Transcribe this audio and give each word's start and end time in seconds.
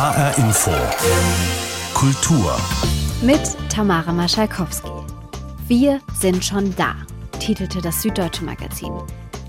HR 0.00 0.38
Info. 0.38 0.70
Kultur. 1.92 2.56
Mit 3.20 3.42
Tamara 3.68 4.10
Maschalkowski. 4.10 4.88
Wir 5.68 6.00
sind 6.18 6.42
schon 6.42 6.74
da, 6.74 6.94
titelte 7.38 7.82
das 7.82 8.00
Süddeutsche 8.00 8.42
Magazin. 8.42 8.94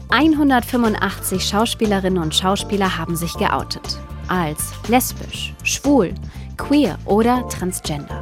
185 0.10 1.42
Schauspielerinnen 1.42 2.22
und 2.22 2.36
Schauspieler 2.36 2.98
haben 2.98 3.16
sich 3.16 3.34
geoutet. 3.36 3.98
Als 4.28 4.74
lesbisch, 4.90 5.54
schwul, 5.64 6.14
queer 6.58 7.00
oder 7.06 7.48
transgender. 7.48 8.22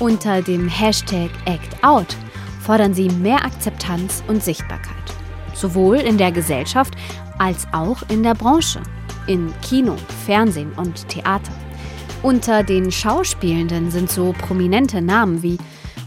Unter 0.00 0.40
dem 0.40 0.68
Hashtag 0.68 1.28
ActOut 1.44 2.16
fordern 2.62 2.94
sie 2.94 3.10
mehr 3.10 3.44
Akzeptanz 3.44 4.24
und 4.28 4.42
Sichtbarkeit. 4.42 5.12
Sowohl 5.52 5.96
in 5.98 6.16
der 6.16 6.32
Gesellschaft 6.32 6.94
als 7.36 7.66
auch 7.72 7.98
in 8.08 8.22
der 8.22 8.34
Branche. 8.34 8.80
In 9.26 9.52
Kino, 9.60 9.96
Fernsehen 10.24 10.72
und 10.72 11.06
Theater. 11.08 11.52
Unter 12.26 12.64
den 12.64 12.90
Schauspielenden 12.90 13.92
sind 13.92 14.10
so 14.10 14.32
prominente 14.36 15.00
Namen 15.00 15.44
wie 15.44 15.58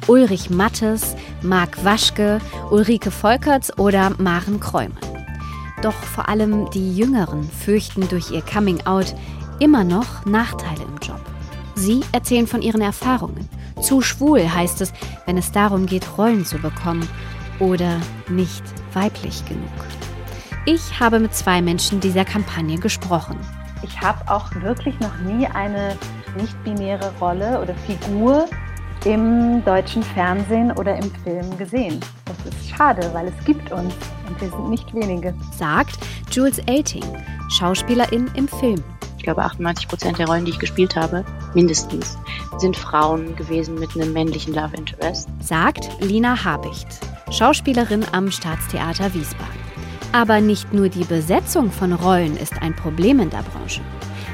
Ulrich 0.07 0.49
Mattes, 0.49 1.15
Marc 1.41 1.85
Waschke, 1.85 2.41
Ulrike 2.71 3.09
Volkerts 3.09 3.79
oder 3.79 4.11
Maren 4.17 4.59
Kräumann. 4.59 4.99
Doch 5.81 5.93
vor 5.93 6.27
allem 6.27 6.69
die 6.71 6.93
Jüngeren 6.93 7.49
fürchten 7.49 8.05
durch 8.09 8.31
ihr 8.31 8.41
Coming-out 8.41 9.15
immer 9.61 9.85
noch 9.85 10.25
Nachteile 10.25 10.83
im 10.83 10.97
Job. 11.01 11.21
Sie 11.75 12.01
erzählen 12.11 12.47
von 12.47 12.61
ihren 12.61 12.81
Erfahrungen. 12.81 13.47
Zu 13.81 14.01
schwul 14.01 14.41
heißt 14.41 14.81
es, 14.81 14.91
wenn 15.25 15.37
es 15.37 15.53
darum 15.53 15.85
geht, 15.85 16.17
Rollen 16.17 16.45
zu 16.45 16.57
bekommen 16.57 17.07
oder 17.59 17.97
nicht 18.27 18.63
weiblich 18.91 19.45
genug. 19.45 19.71
Ich 20.65 20.99
habe 20.99 21.21
mit 21.21 21.33
zwei 21.33 21.61
Menschen 21.61 22.01
dieser 22.01 22.25
Kampagne 22.25 22.77
gesprochen. 22.77 23.37
Ich 23.81 24.01
habe 24.01 24.29
auch 24.31 24.53
wirklich 24.55 24.99
noch 24.99 25.17
nie 25.19 25.47
eine 25.47 25.95
nicht-binäre 26.37 27.11
Rolle 27.19 27.61
oder 27.61 27.73
Figur 27.75 28.45
im 29.05 29.63
deutschen 29.63 30.03
Fernsehen 30.03 30.71
oder 30.73 30.97
im 30.97 31.11
Film 31.23 31.57
gesehen. 31.57 31.99
Das 32.25 32.53
ist 32.53 32.69
schade, 32.69 33.09
weil 33.13 33.27
es 33.27 33.45
gibt 33.45 33.71
uns 33.71 33.93
und 34.27 34.41
wir 34.41 34.49
sind 34.49 34.69
nicht 34.69 34.93
wenige. 34.93 35.33
Sagt 35.57 35.97
Jules 36.31 36.59
Elting, 36.59 37.05
Schauspielerin 37.49 38.29
im 38.35 38.47
Film. 38.47 38.83
Ich 39.17 39.23
glaube, 39.23 39.43
98 39.43 39.87
Prozent 39.87 40.19
der 40.19 40.27
Rollen, 40.27 40.45
die 40.45 40.51
ich 40.51 40.59
gespielt 40.59 40.95
habe, 40.95 41.25
mindestens, 41.53 42.17
sind 42.57 42.77
Frauen 42.77 43.35
gewesen 43.35 43.75
mit 43.75 43.95
einem 43.95 44.13
männlichen 44.13 44.53
Love 44.53 44.75
Interest. 44.75 45.29
Sagt 45.41 45.89
Lina 46.01 46.43
Habicht, 46.43 46.87
Schauspielerin 47.31 48.05
am 48.11 48.31
Staatstheater 48.31 49.13
Wiesbaden. 49.13 49.59
Aber 50.11 50.41
nicht 50.41 50.73
nur 50.73 50.89
die 50.89 51.03
Besetzung 51.03 51.71
von 51.71 51.93
Rollen 51.93 52.35
ist 52.35 52.61
ein 52.61 52.75
Problem 52.75 53.19
in 53.19 53.29
der 53.29 53.43
Branche. 53.43 53.81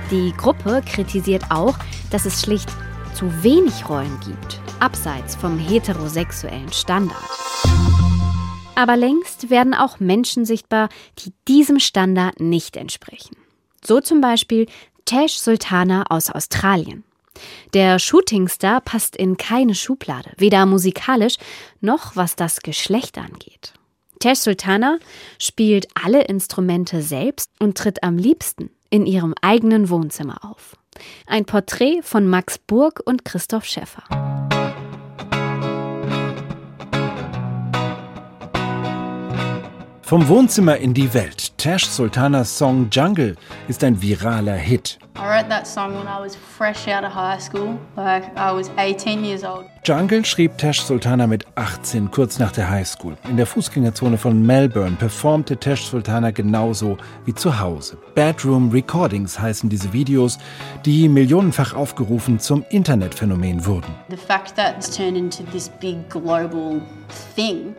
Die 0.09 0.31
Gruppe 0.38 0.81
kritisiert 0.86 1.44
auch, 1.50 1.78
dass 2.12 2.26
es 2.26 2.42
schlicht 2.42 2.70
zu 3.14 3.44
wenig 3.44 3.90
Rollen 3.90 4.18
gibt, 4.26 4.62
abseits 4.80 5.36
vom 5.36 5.59
heterosexuellen 5.59 6.72
Standard. 6.72 7.18
Aber 8.76 8.96
längst 8.96 9.50
werden 9.50 9.73
auch 9.73 10.00
Menschen 10.00 10.46
sichtbar, 10.46 10.88
die 11.20 11.34
diesem 11.48 11.80
Standard 11.80 12.40
nicht 12.40 12.78
entsprechen. 12.78 13.36
So 13.84 14.00
zum 14.00 14.22
Beispiel 14.22 14.68
Tash 15.03 15.34
Sultana 15.34 16.06
aus 16.09 16.30
Australien. 16.30 17.03
Der 17.73 18.00
Shootingstar 18.00 18.80
passt 18.80 19.18
in 19.18 19.36
keine 19.36 19.76
Schublade, 19.76 20.31
weder 20.38 20.66
musikalisch 20.66 21.36
noch 21.81 22.16
was 22.16 22.38
das 22.38 22.62
Geschlecht 22.62 23.18
angeht. 23.18 23.73
Tash 24.26 24.40
Sultana 24.40 24.98
spielt 25.38 25.88
alle 25.94 26.23
Instrumente 26.23 27.04
selbst 27.04 27.52
und 27.59 27.78
tritt 27.78 28.02
am 28.02 28.18
liebsten 28.18 28.72
in 28.90 29.06
ihrem 29.06 29.36
eigenen 29.40 29.88
Wohnzimmer 29.92 30.44
auf. 30.44 30.76
Ein 31.28 31.45
Porträt 31.45 32.02
von 32.02 32.26
Max 32.26 32.58
Burg 32.58 33.03
und 33.06 33.23
Christoph 33.23 33.66
Schäffer. 33.66 34.02
Vom 40.02 40.28
Wohnzimmer 40.28 40.78
in 40.78 40.96
die 40.96 41.13
Welt. 41.13 41.56
Tash 41.59 41.86
Sultanas 41.86 42.57
Song 42.57 42.88
Jungle 42.92 43.36
ist 43.68 43.84
ein 43.84 44.02
viraler 44.02 44.56
Hit. 44.56 44.97
I 45.18 45.30
wrote 45.30 45.48
that 45.48 45.66
song 45.66 45.96
when 45.96 46.08
I 46.08 46.20
was 46.20 46.36
fresh 46.36 46.90
out 46.90 47.06
of 47.06 47.14
high 47.14 47.40
school. 47.40 47.80
Like 47.96 48.26
I 48.36 48.52
was 48.52 48.70
18 48.78 49.24
years 49.24 49.46
old. 49.46 49.66
Jungle 49.81 50.26
schrieb 50.26 50.58
Tash 50.58 50.81
Sultana 50.81 51.26
mit 51.26 51.46
18, 51.56 52.12
kurz 52.12 52.38
nach 52.38 52.52
der 52.52 52.70
Highschool. 52.70 53.16
In 53.30 53.38
der 53.38 53.46
Fußgängerzone 53.46 54.18
von 54.18 54.46
Melbourne 54.46 54.98
performte 54.98 55.58
Tash 55.58 55.86
Sultana 55.86 56.31
genauso 56.31 56.98
wie 57.24 57.34
zu 57.34 57.59
Hause. 57.59 57.98
Bedroom 58.14 58.72
Recordings 58.72 59.40
heißen 59.40 59.70
diese 59.70 59.94
Videos, 59.94 60.38
die 60.86 61.08
millionenfach 61.08 61.75
aufgerufen 61.75 62.40
zum 62.40 62.66
Internetphänomen 62.70 63.66
wurden. 63.66 63.94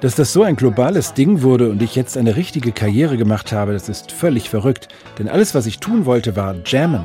Dass 0.01 0.15
das 0.15 0.33
so 0.33 0.43
ein 0.43 0.57
globales 0.57 1.13
Ding 1.13 1.43
wurde 1.43 1.71
und 1.71 1.83
ich 1.83 1.97
jetzt 1.97 2.17
eine 2.17 2.37
richtige 2.37 2.73
Karriere 2.73 3.17
gemacht 3.17 3.53
habe, 3.53 3.73
das 3.73 3.89
ist 3.91 4.13
völlig 4.13 4.49
verrückt. 4.49 4.89
Denn 5.19 5.29
alles, 5.29 5.55
was 5.55 5.67
ich 5.67 5.81
tun 5.81 6.07
wollte, 6.07 6.37
war 6.37 6.55
jammen 6.65 7.05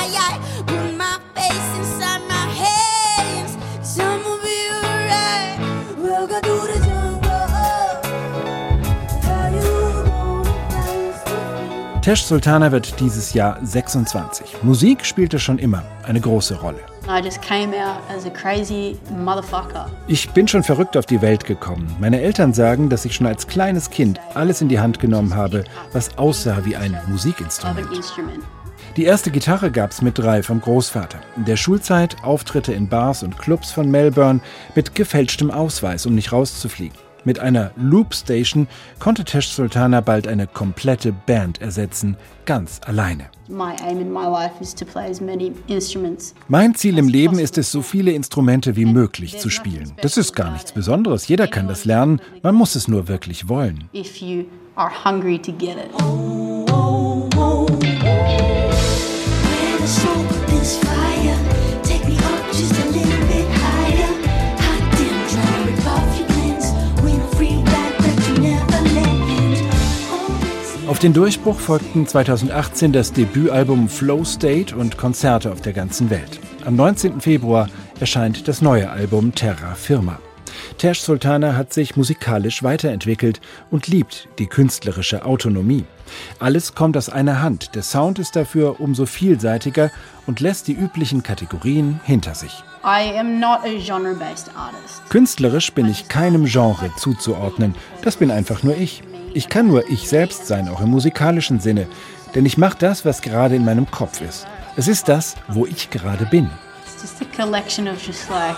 Tesh 12.01 12.23
Sultana 12.23 12.71
wird 12.71 12.99
dieses 12.99 13.35
Jahr 13.35 13.59
26. 13.61 14.63
Musik 14.63 15.05
spielte 15.05 15.37
schon 15.37 15.59
immer 15.59 15.83
eine 16.01 16.19
große 16.19 16.59
Rolle. 16.59 16.79
Ich 20.07 20.27
bin 20.31 20.47
schon 20.47 20.63
verrückt 20.63 20.97
auf 20.97 21.05
die 21.05 21.21
Welt 21.21 21.45
gekommen. 21.45 21.95
Meine 21.99 22.19
Eltern 22.19 22.53
sagen, 22.55 22.89
dass 22.89 23.05
ich 23.05 23.13
schon 23.13 23.27
als 23.27 23.45
kleines 23.45 23.91
Kind 23.91 24.19
alles 24.33 24.61
in 24.61 24.67
die 24.67 24.79
Hand 24.79 24.99
genommen 24.99 25.35
habe, 25.35 25.63
was 25.93 26.17
aussah 26.17 26.65
wie 26.65 26.75
ein 26.75 26.99
Musikinstrument. 27.07 27.87
Die 28.97 29.03
erste 29.03 29.29
Gitarre 29.29 29.69
gab 29.69 29.91
es 29.91 30.01
mit 30.01 30.17
drei 30.17 30.41
vom 30.41 30.59
Großvater. 30.59 31.19
In 31.37 31.45
der 31.45 31.55
Schulzeit 31.55 32.15
Auftritte 32.23 32.73
in 32.73 32.89
Bars 32.89 33.21
und 33.21 33.37
Clubs 33.37 33.71
von 33.71 33.91
Melbourne 33.91 34.39
mit 34.73 34.95
gefälschtem 34.95 35.51
Ausweis, 35.51 36.07
um 36.07 36.15
nicht 36.15 36.31
rauszufliegen. 36.31 36.97
Mit 37.23 37.39
einer 37.39 37.71
Loopstation 37.75 38.67
konnte 38.99 39.23
Tesh 39.23 39.49
Sultana 39.49 40.01
bald 40.01 40.27
eine 40.27 40.47
komplette 40.47 41.11
Band 41.11 41.61
ersetzen, 41.61 42.17
ganz 42.45 42.81
alleine. 42.85 43.29
Mein 46.47 46.75
Ziel 46.75 46.97
im 46.97 47.07
Leben 47.07 47.37
ist 47.37 47.57
es, 47.57 47.71
so 47.71 47.81
viele 47.81 48.11
Instrumente 48.11 48.75
wie 48.75 48.85
möglich 48.85 49.37
zu 49.39 49.49
spielen. 49.49 49.91
Das 50.01 50.17
ist 50.17 50.33
gar 50.35 50.51
nichts 50.51 50.71
Besonderes. 50.71 51.27
Jeder 51.27 51.47
kann 51.47 51.67
das 51.67 51.85
lernen. 51.85 52.21
Man 52.41 52.55
muss 52.55 52.75
es 52.75 52.87
nur 52.87 53.07
wirklich 53.07 53.47
wollen. 53.47 53.89
Oh, 56.01 56.65
oh, 56.71 57.29
oh. 57.37 57.67
Den 71.03 71.13
Durchbruch 71.13 71.59
folgten 71.59 72.05
2018 72.05 72.91
das 72.91 73.11
Debütalbum 73.11 73.89
Flow 73.89 74.23
State 74.23 74.75
und 74.75 74.97
Konzerte 74.97 75.51
auf 75.51 75.59
der 75.59 75.73
ganzen 75.73 76.11
Welt. 76.11 76.39
Am 76.63 76.75
19. 76.75 77.21
Februar 77.21 77.69
erscheint 77.99 78.47
das 78.47 78.61
neue 78.61 78.87
Album 78.87 79.33
Terra 79.33 79.73
Firma. 79.73 80.19
Tash 80.77 81.01
Sultana 81.01 81.55
hat 81.55 81.73
sich 81.73 81.95
musikalisch 81.95 82.61
weiterentwickelt 82.61 83.41
und 83.71 83.87
liebt 83.87 84.27
die 84.37 84.45
künstlerische 84.45 85.25
Autonomie. 85.25 85.85
Alles 86.39 86.75
kommt 86.75 86.95
aus 86.95 87.09
einer 87.09 87.41
Hand. 87.41 87.73
Der 87.73 87.81
Sound 87.81 88.19
ist 88.19 88.35
dafür 88.35 88.79
umso 88.79 89.07
vielseitiger 89.07 89.89
und 90.27 90.39
lässt 90.39 90.67
die 90.67 90.73
üblichen 90.73 91.23
Kategorien 91.23 91.99
hinter 92.03 92.35
sich. 92.35 92.63
Künstlerisch 95.09 95.73
bin 95.73 95.89
ich 95.89 96.09
keinem 96.09 96.45
Genre 96.45 96.91
zuzuordnen. 96.97 97.73
Das 98.03 98.17
bin 98.17 98.29
einfach 98.29 98.61
nur 98.61 98.77
ich. 98.77 99.01
Ich 99.33 99.47
kann 99.47 99.67
nur 99.67 99.89
ich 99.89 100.09
selbst 100.09 100.47
sein, 100.47 100.67
auch 100.67 100.81
im 100.81 100.89
musikalischen 100.89 101.61
Sinne, 101.61 101.87
denn 102.35 102.45
ich 102.45 102.57
mache 102.57 102.77
das, 102.77 103.05
was 103.05 103.21
gerade 103.21 103.55
in 103.55 103.63
meinem 103.63 103.89
Kopf 103.89 104.19
ist. 104.19 104.45
Es 104.75 104.89
ist 104.89 105.07
das, 105.07 105.35
wo 105.47 105.65
ich 105.65 105.89
gerade 105.89 106.25
bin. 106.25 106.49
It's 106.83 107.01
just 107.01 107.21
a 107.21 107.25
collection 107.35 107.87
of 107.87 107.95
just 108.05 108.29
like 108.29 108.57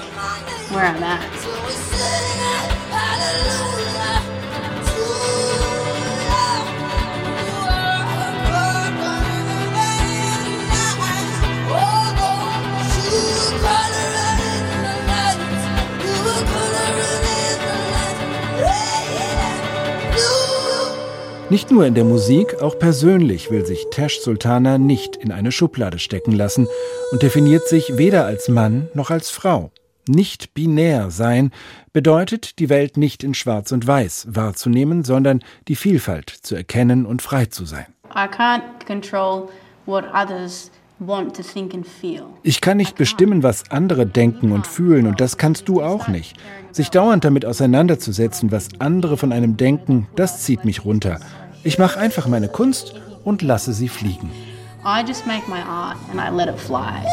where 0.72 0.86
I'm 0.86 1.04
at. 1.04 1.20
Nicht 21.54 21.70
nur 21.70 21.86
in 21.86 21.94
der 21.94 22.04
Musik, 22.04 22.64
auch 22.64 22.80
persönlich 22.80 23.52
will 23.52 23.64
sich 23.64 23.86
Tash 23.92 24.22
Sultana 24.22 24.80
nicht 24.80 25.16
in 25.16 25.32
eine 25.32 25.52
Schublade 25.52 26.00
stecken 26.00 26.32
lassen 26.32 26.68
und 27.12 27.22
definiert 27.22 27.68
sich 27.68 27.96
weder 27.96 28.26
als 28.26 28.50
Mann 28.50 28.88
noch 28.96 29.12
als 29.12 29.30
Frau. 29.30 29.70
Nicht 30.08 30.56
binär 30.56 31.12
sein 31.12 31.52
bedeutet, 31.94 32.58
die 32.58 32.70
Welt 32.70 32.98
nicht 32.98 33.24
in 33.24 33.36
Schwarz 33.36 33.72
und 33.72 33.86
Weiß 33.86 34.26
wahrzunehmen, 34.32 35.04
sondern 35.04 35.44
die 35.68 35.76
Vielfalt 35.76 36.32
zu 36.32 36.56
erkennen 36.56 37.06
und 37.06 37.22
frei 37.22 37.46
zu 37.46 37.66
sein. 37.66 37.86
I 38.16 38.28
can't 38.28 38.84
control 38.88 39.48
what 39.86 40.06
others 40.12 40.72
ich 42.44 42.62
kann 42.62 42.78
nicht 42.78 42.96
bestimmen, 42.96 43.44
was 43.44 43.70
andere 43.72 44.06
denken 44.06 44.52
und 44.52 44.68
fühlen, 44.68 45.08
und 45.08 45.20
das 45.20 45.38
kannst 45.38 45.68
du 45.68 45.82
auch 45.82 46.08
nicht. 46.08 46.38
Sich 46.72 46.92
dauernd 46.92 47.26
damit 47.26 47.46
auseinanderzusetzen, 47.46 48.52
was 48.52 48.70
andere 48.80 49.18
von 49.18 49.32
einem 49.32 49.58
denken, 49.58 50.08
das 50.16 50.44
zieht 50.44 50.66
mich 50.66 50.86
runter. 50.86 51.20
Ich 51.66 51.80
mache 51.80 51.98
einfach 51.98 52.28
meine 52.28 52.50
Kunst 52.50 52.94
und 53.24 53.42
lasse 53.42 53.72
sie 53.72 53.88
fliegen. 53.88 54.30
I 54.86 55.02
just 55.08 55.26
make 55.26 55.50
my 55.50 55.62
art 55.62 55.98
and 56.12 56.20
I 56.20 56.30
let 56.30 56.50
it 56.54 56.60
fly. 56.60 57.06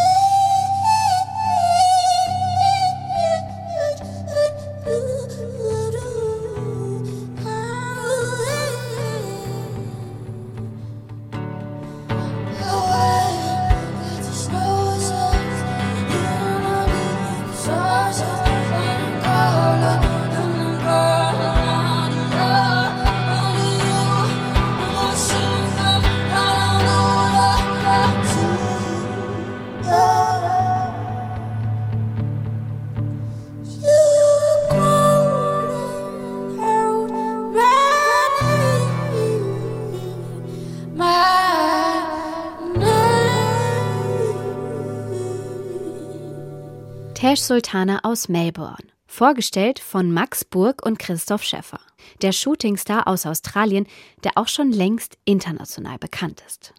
Tash 47.31 47.43
Sultana 47.43 48.01
aus 48.03 48.29
Melbourne. 48.29 48.89
Vorgestellt 49.07 49.79
von 49.79 50.11
Max 50.11 50.45
Burg 50.45 50.85
und 50.85 50.99
Christoph 50.99 51.45
Schäffer. 51.45 51.79
Der 52.23 52.33
Shootingstar 52.33 53.07
aus 53.07 53.25
Australien, 53.25 53.87
der 54.25 54.33
auch 54.35 54.49
schon 54.49 54.73
längst 54.73 55.17
international 55.25 55.97
bekannt 55.99 56.43
ist. 56.49 56.75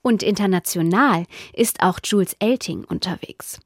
Und 0.00 0.22
international 0.22 1.26
ist 1.52 1.82
auch 1.82 2.00
Jules 2.02 2.34
Elting 2.38 2.84
unterwegs. 2.84 3.60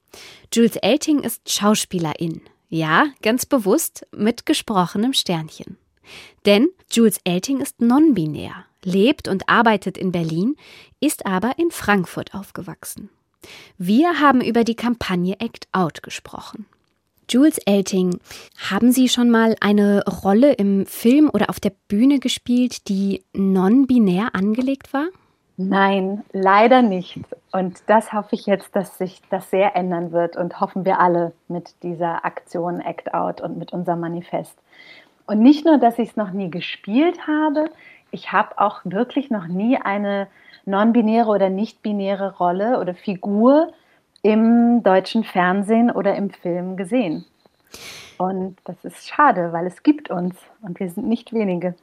Jules 0.52 0.74
Elting 0.74 1.20
ist 1.20 1.48
Schauspielerin. 1.48 2.42
Ja, 2.68 3.06
ganz 3.22 3.46
bewusst 3.46 4.04
mit 4.10 4.46
gesprochenem 4.46 5.12
Sternchen. 5.12 5.78
Denn 6.44 6.70
Jules 6.90 7.20
Elting 7.22 7.60
ist 7.60 7.80
non-binär, 7.80 8.64
lebt 8.82 9.28
und 9.28 9.48
arbeitet 9.48 9.96
in 9.96 10.10
Berlin, 10.10 10.56
ist 10.98 11.24
aber 11.24 11.56
in 11.56 11.70
Frankfurt 11.70 12.34
aufgewachsen. 12.34 13.10
Wir 13.78 14.20
haben 14.20 14.40
über 14.40 14.64
die 14.64 14.76
Kampagne 14.76 15.36
Act 15.40 15.68
Out 15.72 16.02
gesprochen. 16.02 16.66
Jules 17.28 17.58
Elting, 17.58 18.18
haben 18.70 18.90
Sie 18.90 19.08
schon 19.08 19.30
mal 19.30 19.54
eine 19.60 20.04
Rolle 20.04 20.52
im 20.54 20.84
Film 20.84 21.30
oder 21.32 21.48
auf 21.48 21.60
der 21.60 21.72
Bühne 21.86 22.18
gespielt, 22.18 22.88
die 22.88 23.22
non-binär 23.32 24.34
angelegt 24.34 24.92
war? 24.92 25.06
Nein, 25.56 26.24
leider 26.32 26.82
nicht. 26.82 27.20
Und 27.52 27.82
das 27.86 28.12
hoffe 28.12 28.34
ich 28.34 28.46
jetzt, 28.46 28.74
dass 28.74 28.98
sich 28.98 29.20
das 29.30 29.50
sehr 29.50 29.76
ändern 29.76 30.10
wird 30.10 30.36
und 30.36 30.58
hoffen 30.58 30.84
wir 30.84 30.98
alle 30.98 31.32
mit 31.48 31.74
dieser 31.82 32.24
Aktion 32.24 32.80
Act 32.80 33.14
Out 33.14 33.40
und 33.40 33.58
mit 33.58 33.72
unserem 33.72 34.00
Manifest. 34.00 34.58
Und 35.26 35.40
nicht 35.40 35.64
nur, 35.64 35.78
dass 35.78 35.98
ich 35.98 36.10
es 36.10 36.16
noch 36.16 36.32
nie 36.32 36.50
gespielt 36.50 37.28
habe, 37.28 37.66
ich 38.10 38.32
habe 38.32 38.58
auch 38.58 38.80
wirklich 38.84 39.30
noch 39.30 39.46
nie 39.46 39.76
eine 39.76 40.26
non-binäre 40.70 41.28
oder 41.28 41.50
nicht-binäre 41.50 42.36
Rolle 42.38 42.80
oder 42.80 42.94
Figur 42.94 43.72
im 44.22 44.82
deutschen 44.82 45.24
Fernsehen 45.24 45.90
oder 45.90 46.14
im 46.14 46.30
Film 46.30 46.76
gesehen. 46.76 47.24
Und 48.18 48.56
das 48.64 48.76
ist 48.84 49.08
schade, 49.08 49.52
weil 49.52 49.66
es 49.66 49.82
gibt 49.82 50.10
uns 50.10 50.36
und 50.62 50.78
wir 50.78 50.90
sind 50.90 51.06
nicht 51.06 51.32
wenige. 51.32 51.74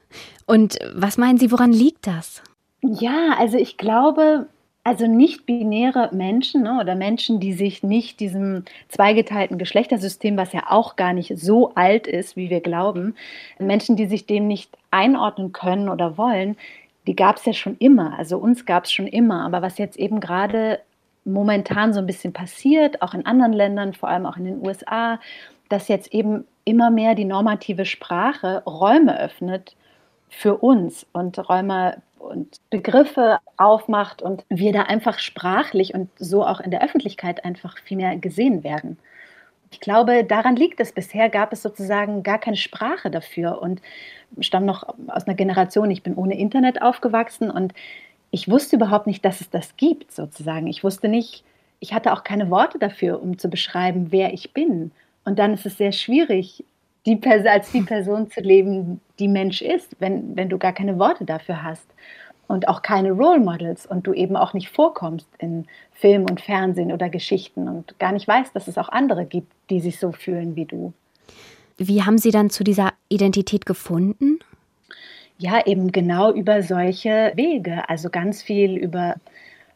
Und 0.45 0.77
was 0.93 1.17
meinen 1.17 1.37
Sie, 1.37 1.51
woran 1.51 1.71
liegt 1.71 2.05
das? 2.05 2.43
Ja, 2.81 3.35
also 3.39 3.57
ich 3.57 3.77
glaube, 3.77 4.47
also 4.83 5.05
nicht-binäre 5.05 6.11
Menschen 6.13 6.63
ne, 6.63 6.79
oder 6.79 6.95
Menschen, 6.95 7.39
die 7.39 7.53
sich 7.53 7.83
nicht 7.83 8.19
diesem 8.19 8.63
zweigeteilten 8.87 9.57
Geschlechtersystem, 9.57 10.37
was 10.37 10.53
ja 10.53 10.65
auch 10.69 10.95
gar 10.95 11.11
nicht 11.11 11.37
so 11.37 11.73
alt 11.75 12.07
ist, 12.07 12.37
wie 12.37 12.49
wir 12.49 12.61
glauben, 12.61 13.15
Menschen, 13.59 13.97
die 13.97 14.05
sich 14.05 14.27
dem 14.27 14.47
nicht 14.47 14.77
einordnen 14.91 15.51
können 15.51 15.89
oder 15.89 16.17
wollen, 16.17 16.55
die 17.07 17.15
gab 17.15 17.37
es 17.37 17.45
ja 17.45 17.53
schon 17.53 17.77
immer. 17.77 18.17
Also 18.17 18.37
uns 18.37 18.65
gab 18.65 18.85
es 18.85 18.91
schon 18.91 19.07
immer. 19.07 19.45
Aber 19.45 19.61
was 19.61 19.77
jetzt 19.77 19.97
eben 19.97 20.19
gerade 20.19 20.79
momentan 21.25 21.93
so 21.93 21.99
ein 21.99 22.05
bisschen 22.05 22.33
passiert, 22.33 23.01
auch 23.01 23.13
in 23.13 23.25
anderen 23.25 23.53
Ländern, 23.53 23.93
vor 23.93 24.09
allem 24.09 24.25
auch 24.25 24.37
in 24.37 24.45
den 24.45 24.65
USA, 24.65 25.19
dass 25.69 25.87
jetzt 25.87 26.13
eben 26.13 26.45
immer 26.65 26.89
mehr 26.89 27.15
die 27.15 27.25
normative 27.25 27.85
Sprache 27.85 28.61
Räume 28.65 29.19
öffnet 29.19 29.75
für 30.29 30.57
uns 30.57 31.05
und 31.13 31.49
Räume 31.49 32.01
und 32.19 32.57
Begriffe 32.69 33.39
aufmacht 33.55 34.21
und 34.21 34.45
wir 34.49 34.73
da 34.73 34.83
einfach 34.83 35.19
sprachlich 35.19 35.93
und 35.93 36.09
so 36.17 36.45
auch 36.45 36.59
in 36.59 36.71
der 36.71 36.83
Öffentlichkeit 36.83 37.45
einfach 37.45 37.77
viel 37.79 37.97
mehr 37.97 38.17
gesehen 38.17 38.63
werden. 38.63 38.97
Ich 39.71 39.79
glaube, 39.79 40.23
daran 40.23 40.55
liegt 40.55 40.79
es. 40.79 40.91
Bisher 40.91 41.29
gab 41.29 41.51
es 41.53 41.61
sozusagen 41.61 42.23
gar 42.23 42.39
keine 42.39 42.57
Sprache 42.57 43.11
dafür 43.11 43.61
und 43.61 43.81
stamme 44.39 44.65
noch 44.65 44.83
aus 45.07 45.27
einer 45.27 45.35
Generation, 45.35 45.91
ich 45.91 46.03
bin 46.03 46.15
ohne 46.15 46.37
Internet 46.37 46.81
aufgewachsen 46.81 47.49
und 47.49 47.73
ich 48.31 48.49
wusste 48.49 48.75
überhaupt 48.75 49.07
nicht, 49.07 49.23
dass 49.23 49.41
es 49.41 49.49
das 49.49 49.75
gibt, 49.77 50.11
sozusagen. 50.11 50.67
Ich 50.67 50.83
wusste 50.83 51.07
nicht, 51.07 51.43
ich 51.79 51.93
hatte 51.93 52.13
auch 52.13 52.23
keine 52.23 52.49
Worte 52.49 52.79
dafür, 52.79 53.21
um 53.21 53.37
zu 53.37 53.49
beschreiben, 53.49 54.07
wer 54.11 54.33
ich 54.33 54.53
bin. 54.53 54.91
Und 55.23 55.39
dann 55.39 55.53
ist 55.53 55.65
es 55.65 55.77
sehr 55.77 55.91
schwierig, 55.91 56.63
die 57.05 57.19
als 57.25 57.71
die 57.71 57.81
Person 57.83 58.29
zu 58.29 58.41
leben, 58.41 59.01
die 59.19 59.27
Mensch 59.27 59.61
ist, 59.61 59.95
wenn, 59.99 60.35
wenn 60.35 60.49
du 60.49 60.57
gar 60.57 60.73
keine 60.73 60.99
Worte 60.99 61.25
dafür 61.25 61.63
hast 61.63 61.87
und 62.47 62.67
auch 62.67 62.81
keine 62.81 63.11
Role 63.11 63.39
Models 63.39 63.85
und 63.85 64.07
du 64.07 64.13
eben 64.13 64.35
auch 64.35 64.53
nicht 64.53 64.69
vorkommst 64.69 65.27
in 65.37 65.65
Film 65.93 66.23
und 66.23 66.41
Fernsehen 66.41 66.91
oder 66.91 67.09
Geschichten 67.09 67.67
und 67.67 67.97
gar 67.99 68.11
nicht 68.11 68.27
weißt, 68.27 68.55
dass 68.55 68.67
es 68.67 68.77
auch 68.77 68.89
andere 68.89 69.25
gibt, 69.25 69.51
die 69.69 69.79
sich 69.79 69.99
so 69.99 70.11
fühlen 70.11 70.55
wie 70.55 70.65
du. 70.65 70.93
Wie 71.77 72.03
haben 72.03 72.17
Sie 72.17 72.31
dann 72.31 72.49
zu 72.49 72.63
dieser 72.63 72.93
Identität 73.09 73.65
gefunden? 73.65 74.39
Ja, 75.37 75.65
eben 75.65 75.91
genau 75.91 76.33
über 76.33 76.63
solche 76.63 77.31
Wege. 77.35 77.87
Also 77.87 78.09
ganz 78.09 78.41
viel 78.41 78.75
über 78.75 79.15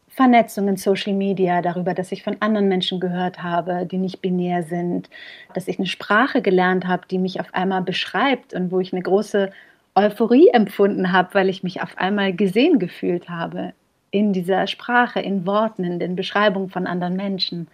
Vernetzung 0.10 0.68
in 0.68 0.78
Social 0.78 1.13
Media, 1.13 1.62
darüber, 1.62 1.94
dass 1.94 2.12
ich 2.12 2.24
von 2.24 2.38
anderen 2.42 2.68
Menschen 2.68 3.00
gehört 3.00 3.44
habe, 3.44 3.86
die 3.86 3.98
nicht 3.98 4.22
binär 4.22 4.63
sind, 4.63 5.10
dass 5.54 5.68
ich 5.68 5.78
eine 5.78 5.88
Sprache 5.88 6.42
gelernt 6.42 6.86
habe, 6.86 7.04
die 7.10 7.18
mich 7.18 7.40
auf 7.40 7.54
einmal 7.54 7.82
beschreibt 7.82 8.54
und 8.54 8.72
wo 8.72 8.80
ich 8.80 8.92
eine 8.92 9.01
große 9.01 9.51
Euphorie 9.95 10.50
empfunden 10.50 11.12
habe, 11.12 11.33
weil 11.33 11.50
ich 11.50 11.63
mich 11.63 11.81
auf 11.81 11.98
einmal 11.98 12.33
gesehen 12.33 12.79
gefühlt 12.79 13.29
habe 13.29 13.74
in 14.12 14.33
dieser 14.33 14.67
Sprache, 14.67 15.19
in 15.19 15.45
Worten, 15.45 15.83
in 15.83 16.00
den 16.00 16.15
Beschreibungen 16.15 16.69
von 16.69 16.88
anderen 16.88 17.15
Menschen. 17.15 17.67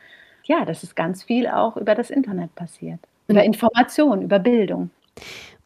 Ja, 0.43 0.65
das 0.65 0.83
ist 0.83 0.95
ganz 0.95 1.23
viel 1.23 1.47
auch 1.47 1.77
über 1.77 1.95
das 1.95 2.09
Internet 2.09 2.53
passiert. 2.55 2.99
Über 3.27 3.43
Information, 3.43 4.21
über 4.21 4.39
Bildung. 4.39 4.89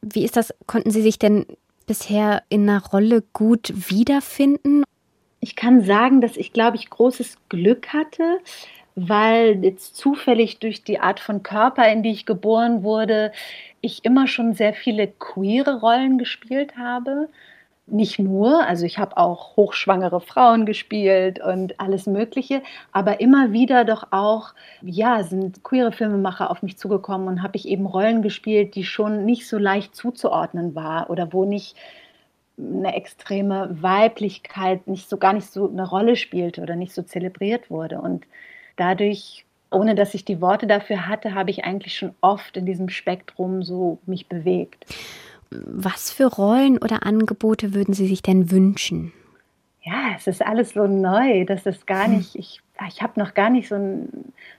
Wie 0.01 0.23
ist 0.23 0.35
das? 0.35 0.53
Konnten 0.65 0.91
Sie 0.91 1.01
sich 1.01 1.19
denn 1.19 1.45
bisher 1.85 2.43
in 2.49 2.67
einer 2.67 2.83
Rolle 2.83 3.23
gut 3.33 3.71
wiederfinden? 3.89 4.83
Ich 5.41 5.55
kann 5.55 5.83
sagen, 5.83 6.21
dass 6.21 6.37
ich, 6.37 6.53
glaube 6.53 6.77
ich, 6.77 6.89
großes 6.89 7.37
Glück 7.49 7.89
hatte, 7.89 8.39
weil 8.95 9.63
jetzt 9.63 9.95
zufällig 9.95 10.59
durch 10.59 10.83
die 10.83 10.99
Art 10.99 11.19
von 11.19 11.43
Körper, 11.43 11.87
in 11.91 12.03
die 12.03 12.11
ich 12.11 12.25
geboren 12.25 12.83
wurde, 12.83 13.31
ich 13.81 14.05
immer 14.05 14.27
schon 14.27 14.53
sehr 14.53 14.73
viele 14.73 15.07
queere 15.07 15.79
Rollen 15.79 16.17
gespielt 16.17 16.77
habe. 16.77 17.29
Nicht 17.87 18.19
nur, 18.19 18.65
also 18.65 18.85
ich 18.85 18.99
habe 18.99 19.17
auch 19.17 19.57
hochschwangere 19.57 20.21
Frauen 20.21 20.65
gespielt 20.65 21.41
und 21.41 21.79
alles 21.79 22.05
Mögliche, 22.05 22.61
aber 22.91 23.19
immer 23.19 23.51
wieder 23.51 23.83
doch 23.83 24.07
auch, 24.11 24.53
ja, 24.81 25.23
sind 25.23 25.63
queere 25.63 25.91
Filmemacher 25.91 26.51
auf 26.51 26.61
mich 26.61 26.77
zugekommen 26.77 27.27
und 27.27 27.43
habe 27.43 27.57
ich 27.57 27.67
eben 27.67 27.85
Rollen 27.85 28.21
gespielt, 28.21 28.75
die 28.75 28.85
schon 28.85 29.25
nicht 29.25 29.47
so 29.47 29.57
leicht 29.57 29.95
zuzuordnen 29.95 30.75
war 30.75 31.09
oder 31.09 31.33
wo 31.33 31.43
nicht 31.43 31.75
eine 32.57 32.95
extreme 32.95 33.69
Weiblichkeit 33.81 34.87
nicht 34.87 35.09
so 35.09 35.17
gar 35.17 35.33
nicht 35.33 35.51
so 35.51 35.69
eine 35.69 35.87
Rolle 35.87 36.15
spielte 36.15 36.61
oder 36.61 36.75
nicht 36.75 36.93
so 36.93 37.01
zelebriert 37.01 37.69
wurde. 37.69 37.99
Und 38.01 38.25
dadurch 38.77 39.45
ohne 39.71 39.95
dass 39.95 40.13
ich 40.13 40.25
die 40.25 40.41
Worte 40.41 40.67
dafür 40.67 41.07
hatte, 41.07 41.33
habe 41.33 41.49
ich 41.49 41.63
eigentlich 41.63 41.95
schon 41.95 42.13
oft 42.19 42.57
in 42.57 42.65
diesem 42.65 42.89
Spektrum 42.89 43.63
so 43.63 43.99
mich 44.05 44.27
bewegt. 44.27 44.85
Was 45.49 46.11
für 46.11 46.25
Rollen 46.25 46.77
oder 46.77 47.05
Angebote 47.05 47.73
würden 47.73 47.93
Sie 47.93 48.07
sich 48.07 48.21
denn 48.21 48.51
wünschen? 48.51 49.13
Ja, 49.83 50.13
es 50.15 50.27
ist 50.27 50.45
alles 50.45 50.71
so 50.73 50.85
neu, 50.85 51.45
dass 51.45 51.65
es 51.65 51.85
gar 51.85 52.05
hm. 52.05 52.17
nicht, 52.17 52.35
ich, 52.35 52.61
ich 52.87 53.01
habe 53.01 53.19
noch 53.19 53.33
gar 53.33 53.49
nicht 53.49 53.69
so 53.69 53.75
eine 53.75 54.07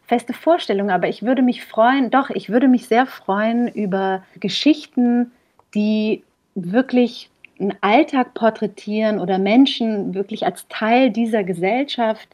feste 0.06 0.32
Vorstellung, 0.32 0.90
aber 0.90 1.08
ich 1.08 1.22
würde 1.22 1.42
mich 1.42 1.64
freuen, 1.64 2.10
doch, 2.10 2.30
ich 2.30 2.48
würde 2.48 2.68
mich 2.68 2.88
sehr 2.88 3.06
freuen 3.06 3.68
über 3.68 4.24
Geschichten, 4.40 5.30
die 5.74 6.24
wirklich 6.54 7.30
einen 7.58 7.74
Alltag 7.80 8.34
porträtieren 8.34 9.18
oder 9.18 9.38
Menschen 9.38 10.14
wirklich 10.14 10.44
als 10.44 10.66
Teil 10.68 11.10
dieser 11.10 11.44
Gesellschaft, 11.44 12.28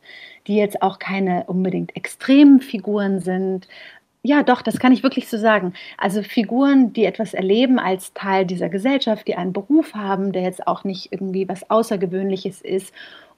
die 0.46 0.56
jetzt 0.56 0.82
auch 0.82 0.98
keine 0.98 1.44
unbedingt 1.46 1.94
extremen 1.96 2.60
Figuren 2.60 3.20
sind. 3.20 3.68
Ja, 4.22 4.42
doch, 4.42 4.62
das 4.62 4.78
kann 4.78 4.92
ich 4.92 5.02
wirklich 5.02 5.28
so 5.28 5.38
sagen. 5.38 5.74
Also 5.96 6.22
Figuren, 6.22 6.92
die 6.92 7.04
etwas 7.04 7.34
erleben 7.34 7.78
als 7.78 8.12
Teil 8.14 8.46
dieser 8.46 8.68
Gesellschaft, 8.68 9.28
die 9.28 9.36
einen 9.36 9.52
Beruf 9.52 9.94
haben, 9.94 10.32
der 10.32 10.42
jetzt 10.42 10.66
auch 10.66 10.84
nicht 10.84 11.12
irgendwie 11.12 11.48
was 11.48 11.70
Außergewöhnliches 11.70 12.60
ist 12.60 12.92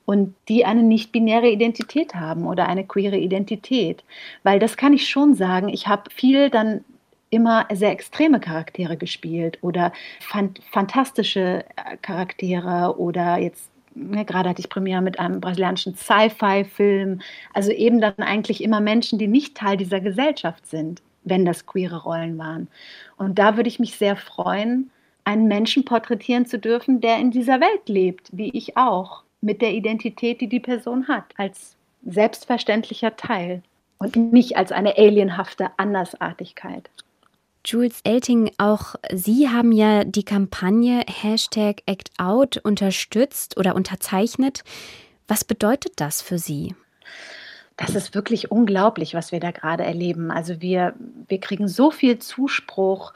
und 0.07 0.35
die 0.49 0.65
eine 0.65 0.83
nicht-binäre 0.83 1.49
Identität 1.49 2.15
haben 2.15 2.47
oder 2.47 2.69
eine 2.69 2.85
queere 2.85 3.19
Identität. 3.19 4.05
Weil 4.43 4.59
das 4.59 4.77
kann 4.77 4.93
ich 4.93 5.09
schon 5.09 5.35
sagen. 5.35 5.69
Ich 5.69 5.87
habe 5.87 6.11
viel 6.11 6.51
dann 6.51 6.85
immer 7.31 7.67
sehr 7.73 7.93
extreme 7.93 8.41
Charaktere 8.41 8.97
gespielt 8.97 9.59
oder 9.63 9.93
fand 10.21 10.61
fantastische 10.71 11.65
äh, 11.77 11.97
Charaktere 12.03 12.99
oder 12.99 13.39
jetzt 13.39 13.71
ne, 13.95 14.25
gerade 14.25 14.49
hatte 14.49 14.61
ich 14.61 14.69
Premiere 14.69 15.03
mit 15.03 15.19
einem 15.19 15.41
brasilianischen 15.41 15.95
Sci-Fi-Film. 15.95 17.21
Also 17.55 17.71
eben 17.71 18.01
dann 18.01 18.19
eigentlich 18.19 18.63
immer 18.63 18.81
Menschen, 18.81 19.19
die 19.19 19.29
nicht 19.29 19.57
Teil 19.57 19.77
dieser 19.77 20.01
Gesellschaft 20.01 20.67
sind, 20.67 21.03
wenn 21.25 21.45
das 21.45 21.67
queere 21.67 22.03
Rollen 22.03 22.39
waren. 22.39 22.69
Und 23.17 23.39
da 23.39 23.57
würde 23.57 23.69
ich 23.69 23.79
mich 23.79 23.97
sehr 23.97 24.17
freuen, 24.17 24.91
einen 25.25 25.47
Menschen 25.47 25.85
porträtieren 25.85 26.47
zu 26.47 26.59
dürfen, 26.59 27.01
der 27.01 27.19
in 27.19 27.31
dieser 27.31 27.61
Welt 27.61 27.89
lebt, 27.89 28.29
wie 28.33 28.51
ich 28.57 28.77
auch, 28.77 29.23
mit 29.43 29.63
der 29.63 29.73
Identität, 29.73 30.41
die 30.41 30.49
die 30.49 30.61
Person 30.61 31.09
hat, 31.09 31.25
als 31.37 31.77
selbstverständlicher 32.05 33.17
Teil 33.17 33.63
und 33.99 34.17
nicht 34.17 34.57
als 34.57 34.73
eine 34.73 34.97
alienhafte 34.97 35.71
Andersartigkeit. 35.77 36.91
Jules 37.71 38.01
Elting, 38.03 38.51
auch 38.59 38.97
Sie 39.13 39.49
haben 39.49 39.71
ja 39.71 40.03
die 40.03 40.25
Kampagne 40.25 41.05
Hashtag 41.07 41.83
ActOut 41.87 42.59
unterstützt 42.65 43.57
oder 43.57 43.77
unterzeichnet. 43.77 44.65
Was 45.29 45.45
bedeutet 45.45 45.93
das 46.01 46.21
für 46.21 46.39
Sie? 46.39 46.75
Das 47.77 47.95
ist 47.95 48.13
wirklich 48.13 48.51
unglaublich, 48.51 49.15
was 49.15 49.31
wir 49.31 49.39
da 49.39 49.53
gerade 49.53 49.85
erleben. 49.85 50.33
Also 50.33 50.61
wir, 50.61 50.95
wir 51.29 51.39
kriegen 51.39 51.69
so 51.69 51.93
viel 51.93 52.19
Zuspruch, 52.19 53.15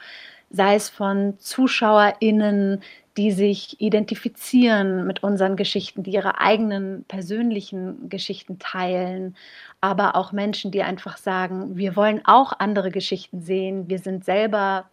sei 0.51 0.77
es 0.77 0.89
von 0.89 1.35
ZuschauerInnen, 1.41 2.81
die 3.17 3.31
sich 3.31 3.81
identifizieren 3.81 5.07
mit 5.07 5.23
unseren 5.23 5.57
Geschichten, 5.57 6.03
die 6.03 6.13
ihre 6.13 6.41
eigenen 6.41 7.05
persönlichen 7.05 8.09
Geschichten 8.09 8.59
teilen, 8.59 9.37
aber 9.81 10.17
auch 10.17 10.33
Menschen, 10.33 10.73
die 10.73 10.83
einfach 10.83 11.17
sagen, 11.17 11.77
wir 11.77 11.95
wollen 11.95 12.23
auch 12.25 12.53
andere 12.59 12.91
Geschichten 12.91 13.41
sehen, 13.41 13.89
wir 13.89 13.99
sind 13.99 14.25
selber 14.25 14.91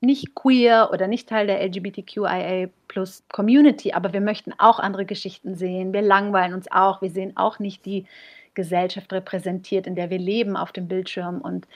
nicht 0.00 0.34
queer 0.34 0.90
oder 0.92 1.08
nicht 1.08 1.28
Teil 1.28 1.46
der 1.46 1.60
LGBTQIA 1.62 2.68
plus 2.88 3.24
Community, 3.32 3.92
aber 3.92 4.12
wir 4.12 4.20
möchten 4.20 4.52
auch 4.58 4.78
andere 4.78 5.04
Geschichten 5.04 5.54
sehen. 5.56 5.92
Wir 5.92 6.02
langweilen 6.02 6.54
uns 6.54 6.70
auch, 6.70 7.02
wir 7.02 7.10
sehen 7.10 7.36
auch 7.36 7.58
nicht 7.58 7.84
die 7.86 8.06
Gesellschaft 8.54 9.12
repräsentiert, 9.12 9.86
in 9.86 9.94
der 9.94 10.10
wir 10.10 10.18
leben 10.18 10.56
auf 10.56 10.72
dem 10.72 10.86
Bildschirm. 10.86 11.40
Und 11.40 11.66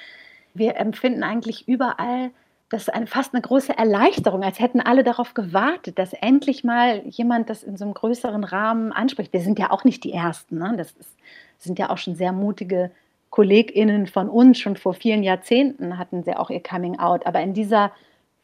wir 0.55 0.77
empfinden 0.77 1.23
eigentlich 1.23 1.67
überall 1.67 2.31
das 2.71 2.83
ist 2.83 2.95
eine, 2.95 3.09
fast 3.09 3.35
eine 3.35 3.43
große 3.43 3.77
Erleichterung, 3.77 4.45
als 4.45 4.61
hätten 4.61 4.81
alle 4.81 5.03
darauf 5.03 5.35
gewartet, 5.35 5.99
dass 5.99 6.13
endlich 6.13 6.63
mal 6.63 7.03
jemand 7.05 7.51
das 7.51 7.65
in 7.65 7.77
so 7.77 7.85
einem 7.85 7.95
größeren 7.95 8.45
Rahmen 8.45 8.93
anspricht. 8.93 9.33
Wir 9.33 9.41
sind 9.41 9.59
ja 9.59 9.73
auch 9.73 9.83
nicht 9.83 10.05
die 10.05 10.13
Ersten. 10.13 10.59
Ne? 10.59 10.75
Das 10.77 10.93
ist, 10.93 11.17
sind 11.59 11.81
ja 11.81 11.91
auch 11.91 11.99
schon 11.99 12.15
sehr 12.15 12.33
mutige 12.33 12.93
KollegInnen 13.31 14.07
von 14.07 14.29
uns. 14.29 14.61
Schon 14.61 14.77
vor 14.77 14.95
vielen 14.95 15.25
Jahrzehnten 15.25 15.99
hatten 15.99 16.23
sie 16.23 16.37
auch 16.37 16.49
ihr 16.49 16.63
Coming 16.63 17.01
Out. 17.01 17.27
Aber 17.27 17.41
in 17.41 17.55
dieser 17.55 17.91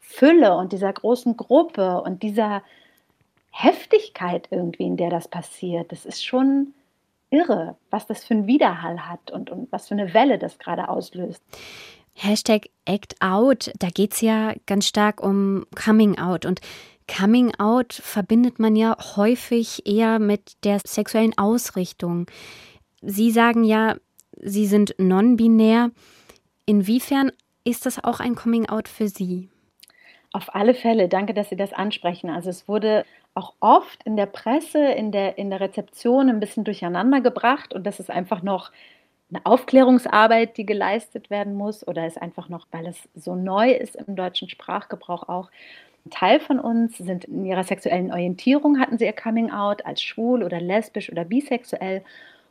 Fülle 0.01 0.57
und 0.57 0.73
dieser 0.73 0.91
großen 0.91 1.37
Gruppe 1.37 2.01
und 2.01 2.21
dieser 2.21 2.63
Heftigkeit 3.51 4.49
irgendwie, 4.51 4.83
in 4.83 4.97
der 4.97 5.09
das 5.09 5.29
passiert, 5.29 5.93
das 5.93 6.05
ist 6.05 6.25
schon 6.25 6.73
irre, 7.29 7.77
was 7.91 8.07
das 8.07 8.25
für 8.25 8.33
einen 8.33 8.47
Widerhall 8.47 9.07
hat 9.07 9.31
und, 9.31 9.49
und 9.49 9.71
was 9.71 9.87
für 9.87 9.95
eine 9.95 10.13
Welle 10.13 10.37
das 10.37 10.59
gerade 10.59 10.89
auslöst. 10.89 11.41
Hashtag 12.17 12.69
Act 12.85 13.15
Out, 13.21 13.71
da 13.77 13.89
geht 13.89 14.13
es 14.13 14.21
ja 14.21 14.53
ganz 14.65 14.87
stark 14.87 15.21
um 15.21 15.65
Coming 15.75 16.17
Out. 16.17 16.45
Und 16.45 16.61
Coming 17.07 17.53
Out 17.59 17.93
verbindet 17.93 18.59
man 18.59 18.75
ja 18.75 18.97
häufig 19.15 19.85
eher 19.85 20.17
mit 20.17 20.63
der 20.63 20.79
sexuellen 20.83 21.37
Ausrichtung. 21.37 22.25
Sie 23.01 23.29
sagen 23.31 23.63
ja, 23.63 23.95
Sie 24.39 24.65
sind 24.65 24.95
non-binär. 24.97 25.91
Inwiefern 26.65 27.31
ist 27.63 27.85
das 27.85 28.03
auch 28.03 28.19
ein 28.19 28.35
Coming 28.35 28.67
Out 28.67 28.87
für 28.87 29.07
Sie? 29.07 29.49
Auf 30.33 30.53
alle 30.55 30.73
Fälle, 30.73 31.07
danke, 31.07 31.33
dass 31.33 31.49
Sie 31.49 31.55
das 31.55 31.71
ansprechen. 31.71 32.29
Also 32.29 32.49
es 32.49 32.67
wurde 32.67 33.05
auch 33.35 33.53
oft 33.59 34.03
in 34.03 34.17
der 34.17 34.25
Presse, 34.25 34.83
in 34.83 35.11
der, 35.11 35.37
in 35.37 35.51
der 35.51 35.59
Rezeption 35.59 36.29
ein 36.29 36.39
bisschen 36.39 36.63
durcheinander 36.63 37.21
gebracht 37.21 37.73
und 37.73 37.85
das 37.85 37.99
ist 37.99 38.09
einfach 38.09 38.41
noch 38.41 38.71
eine 39.29 39.45
Aufklärungsarbeit, 39.45 40.57
die 40.57 40.65
geleistet 40.65 41.29
werden 41.29 41.55
muss, 41.55 41.85
oder 41.87 42.07
ist 42.07 42.21
einfach 42.21 42.49
noch, 42.49 42.67
weil 42.71 42.87
es 42.87 42.97
so 43.15 43.35
neu 43.35 43.71
ist 43.71 43.95
im 43.95 44.15
deutschen 44.15 44.49
Sprachgebrauch 44.49 45.27
auch. 45.27 45.49
Ein 46.05 46.11
Teil 46.11 46.39
von 46.39 46.59
uns 46.59 46.97
sind 46.97 47.25
in 47.25 47.45
ihrer 47.45 47.65
sexuellen 47.65 48.11
Orientierung 48.11 48.79
hatten 48.79 48.97
sie 48.97 49.05
ihr 49.05 49.13
Coming 49.13 49.51
Out 49.51 49.85
als 49.85 50.01
schwul 50.01 50.43
oder 50.43 50.61
lesbisch 50.61 51.11
oder 51.11 51.25
bisexuell. 51.25 52.03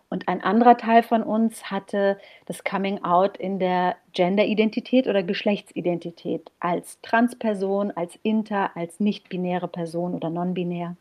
Und 0.08 0.28
ein 0.28 0.42
anderer 0.42 0.76
Teil 0.76 1.02
von 1.02 1.22
uns 1.22 1.70
hatte 1.70 2.18
das 2.44 2.62
Coming 2.62 3.02
Out 3.02 3.38
in 3.38 3.58
der 3.58 3.96
Genderidentität 4.12 5.08
oder 5.08 5.22
Geschlechtsidentität 5.22 6.50
als 6.60 7.00
Transperson, 7.00 7.90
als 7.90 8.18
Inter, 8.22 8.76
als 8.76 9.00
nicht-binäre 9.00 9.68
Person 9.68 10.14
oder 10.14 10.30
non-binär. 10.30 10.96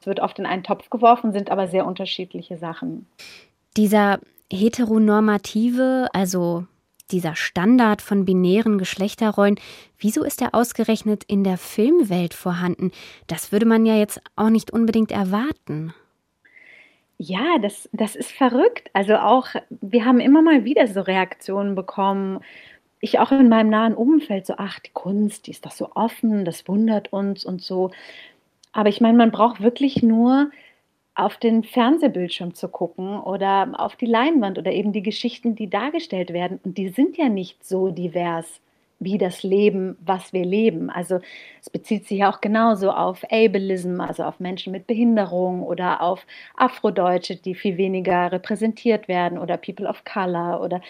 Es 0.00 0.06
wird 0.06 0.20
oft 0.20 0.38
in 0.38 0.46
einen 0.46 0.62
Topf 0.62 0.88
geworfen, 0.88 1.32
sind 1.32 1.50
aber 1.50 1.68
sehr 1.68 1.86
unterschiedliche 1.86 2.56
Sachen. 2.56 3.06
Dieser 3.76 4.20
heteronormative, 4.50 6.08
also 6.12 6.66
dieser 7.10 7.34
Standard 7.34 8.02
von 8.02 8.24
binären 8.24 8.78
Geschlechterrollen, 8.78 9.58
wieso 9.98 10.22
ist 10.22 10.40
er 10.42 10.54
ausgerechnet 10.54 11.24
in 11.24 11.44
der 11.44 11.58
Filmwelt 11.58 12.34
vorhanden? 12.34 12.92
Das 13.26 13.52
würde 13.52 13.66
man 13.66 13.86
ja 13.86 13.96
jetzt 13.96 14.20
auch 14.36 14.50
nicht 14.50 14.70
unbedingt 14.70 15.12
erwarten. 15.12 15.94
Ja, 17.18 17.58
das, 17.60 17.88
das 17.92 18.16
ist 18.16 18.32
verrückt. 18.32 18.88
Also 18.94 19.16
auch, 19.16 19.48
wir 19.68 20.06
haben 20.06 20.20
immer 20.20 20.40
mal 20.40 20.64
wieder 20.64 20.86
so 20.86 21.02
Reaktionen 21.02 21.74
bekommen. 21.74 22.40
Ich 23.00 23.18
auch 23.18 23.30
in 23.30 23.48
meinem 23.48 23.70
nahen 23.70 23.94
Umfeld 23.94 24.46
so, 24.46 24.54
ach, 24.56 24.78
die 24.78 24.92
Kunst, 24.92 25.46
die 25.46 25.50
ist 25.50 25.66
doch 25.66 25.72
so 25.72 25.90
offen, 25.94 26.44
das 26.44 26.66
wundert 26.66 27.12
uns 27.12 27.44
und 27.44 27.62
so. 27.62 27.90
Aber 28.72 28.88
ich 28.88 29.00
meine, 29.00 29.18
man 29.18 29.32
braucht 29.32 29.60
wirklich 29.60 30.02
nur 30.02 30.50
auf 31.20 31.36
den 31.36 31.62
Fernsehbildschirm 31.64 32.54
zu 32.54 32.68
gucken 32.68 33.20
oder 33.20 33.72
auf 33.76 33.96
die 33.96 34.06
Leinwand 34.06 34.58
oder 34.58 34.72
eben 34.72 34.92
die 34.92 35.02
Geschichten, 35.02 35.54
die 35.54 35.68
dargestellt 35.68 36.32
werden. 36.32 36.58
Und 36.64 36.78
die 36.78 36.88
sind 36.88 37.18
ja 37.18 37.28
nicht 37.28 37.64
so 37.64 37.90
divers 37.90 38.60
wie 39.00 39.16
das 39.16 39.42
Leben, 39.42 39.96
was 40.04 40.32
wir 40.32 40.44
leben. 40.44 40.90
Also 40.90 41.20
es 41.60 41.70
bezieht 41.70 42.06
sich 42.06 42.24
auch 42.24 42.40
genauso 42.40 42.90
auf 42.90 43.24
Ableism, 43.24 44.00
also 44.00 44.24
auf 44.24 44.40
Menschen 44.40 44.72
mit 44.72 44.86
Behinderung 44.86 45.62
oder 45.62 46.02
auf 46.02 46.26
Afrodeutsche, 46.56 47.36
die 47.36 47.54
viel 47.54 47.78
weniger 47.78 48.30
repräsentiert 48.30 49.08
werden 49.08 49.38
oder 49.38 49.56
People 49.56 49.88
of 49.88 50.04
Color 50.04 50.60
oder 50.62 50.80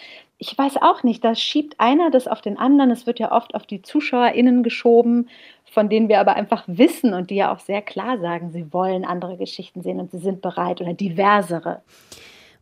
ich 0.43 0.57
weiß 0.57 0.79
auch 0.81 1.03
nicht, 1.03 1.23
da 1.23 1.35
schiebt 1.35 1.79
einer 1.79 2.11
das 2.11 2.27
auf 2.27 2.41
den 2.41 2.59
anderen. 2.59 2.91
Es 2.91 3.07
wird 3.07 3.19
ja 3.19 3.31
oft 3.31 3.55
auf 3.55 3.67
die 3.67 3.83
ZuschauerInnen 3.83 4.63
geschoben, 4.63 5.29
von 5.71 5.89
denen 5.89 6.09
wir 6.09 6.21
aber 6.21 6.35
einfach 6.35 6.65
wissen 6.67 7.15
und 7.15 7.31
die 7.31 7.37
ja 7.37 7.53
auch 7.53 7.61
sehr 7.61 7.81
klar 7.81 8.19
sagen, 8.19 8.51
sie 8.51 8.73
wollen 8.73 9.05
andere 9.05 9.37
Geschichten 9.37 9.83
sehen 9.83 10.01
und 10.01 10.11
sie 10.11 10.19
sind 10.19 10.43
bereit 10.43 10.81
oder 10.81 10.95
diversere. 10.95 11.83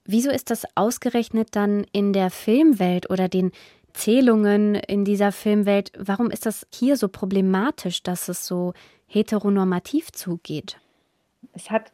Wieso 0.04 0.30
ist 0.30 0.50
das 0.50 0.64
ausgerechnet 0.74 1.48
dann 1.52 1.86
in 1.92 2.12
der 2.12 2.30
Filmwelt 2.30 3.10
oder 3.10 3.28
den 3.28 3.52
Zählungen 3.94 4.74
in 4.74 5.04
dieser 5.04 5.32
Filmwelt? 5.32 5.92
Warum 5.98 6.30
ist 6.30 6.46
das 6.46 6.66
hier 6.72 6.96
so 6.96 7.08
problematisch, 7.08 8.02
dass 8.02 8.28
es 8.28 8.46
so 8.46 8.74
heteronormativ 9.06 10.12
zugeht? 10.12 10.78
Es 11.54 11.70
hat 11.70 11.92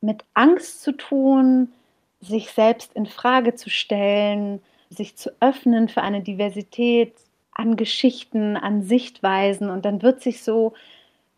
mit 0.00 0.24
Angst 0.34 0.82
zu 0.82 0.92
tun, 0.92 1.72
sich 2.20 2.50
selbst 2.50 2.92
in 2.94 3.06
Frage 3.06 3.54
zu 3.54 3.70
stellen, 3.70 4.60
sich 4.90 5.16
zu 5.16 5.30
öffnen 5.40 5.88
für 5.88 6.02
eine 6.02 6.22
Diversität 6.22 7.14
an 7.56 7.76
Geschichten, 7.76 8.56
an 8.56 8.82
Sichtweisen 8.82 9.70
und 9.70 9.84
dann 9.84 10.02
wird 10.02 10.22
sich 10.22 10.42
so 10.42 10.74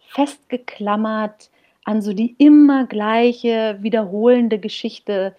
festgeklammert 0.01 1.51
an 1.85 2.03
so 2.03 2.13
die 2.13 2.35
immer 2.39 2.87
gleiche 2.87 3.79
wiederholende 3.81 4.59
Geschichte 4.59 5.35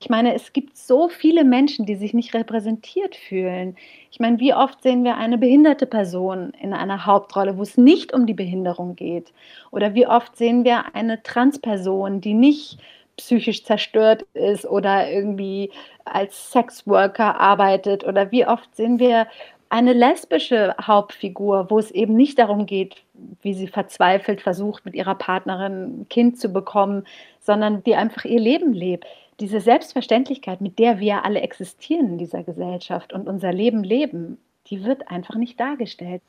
Ich 0.00 0.10
meine, 0.10 0.34
es 0.34 0.52
gibt 0.52 0.76
so 0.76 1.08
viele 1.08 1.42
Menschen, 1.44 1.86
die 1.86 1.94
sich 1.96 2.12
nicht 2.14 2.34
repräsentiert 2.34 3.16
fühlen. 3.16 3.76
Ich 4.10 4.20
meine, 4.20 4.38
wie 4.40 4.52
oft 4.54 4.82
sehen 4.82 5.04
wir 5.04 5.16
eine 5.16 5.38
behinderte 5.38 5.86
Person 5.86 6.52
in 6.60 6.74
einer 6.74 7.06
Hauptrolle, 7.06 7.56
wo 7.56 7.62
es 7.62 7.78
nicht 7.78 8.12
um 8.12 8.26
die 8.26 8.34
Behinderung 8.34 8.94
geht? 8.94 9.32
Oder 9.70 9.94
wie 9.94 10.06
oft 10.06 10.36
sehen 10.36 10.64
wir 10.64 10.94
eine 10.94 11.22
Transperson, 11.22 12.20
die 12.20 12.34
nicht 12.34 12.78
psychisch 13.16 13.64
zerstört 13.64 14.22
ist 14.34 14.66
oder 14.66 15.10
irgendwie 15.10 15.70
als 16.04 16.52
Sexworker 16.52 17.40
arbeitet? 17.40 18.04
Oder 18.04 18.30
wie 18.32 18.46
oft 18.46 18.74
sehen 18.76 18.98
wir 18.98 19.26
eine 19.68 19.92
lesbische 19.92 20.74
Hauptfigur, 20.80 21.70
wo 21.70 21.78
es 21.78 21.90
eben 21.90 22.14
nicht 22.14 22.38
darum 22.38 22.66
geht, 22.66 22.96
wie 23.42 23.54
sie 23.54 23.66
verzweifelt 23.66 24.40
versucht, 24.40 24.84
mit 24.84 24.94
ihrer 24.94 25.14
Partnerin 25.14 26.00
ein 26.02 26.06
Kind 26.08 26.38
zu 26.38 26.48
bekommen, 26.50 27.06
sondern 27.40 27.82
die 27.84 27.96
einfach 27.96 28.24
ihr 28.24 28.40
Leben 28.40 28.72
lebt 28.72 29.06
diese 29.40 29.60
Selbstverständlichkeit, 29.60 30.60
mit 30.60 30.78
der 30.78 30.98
wir 30.98 31.24
alle 31.24 31.40
existieren 31.40 32.12
in 32.12 32.18
dieser 32.18 32.42
Gesellschaft 32.42 33.12
und 33.12 33.28
unser 33.28 33.52
Leben 33.52 33.84
leben, 33.84 34.38
die 34.68 34.84
wird 34.84 35.08
einfach 35.08 35.34
nicht 35.34 35.60
dargestellt. 35.60 36.22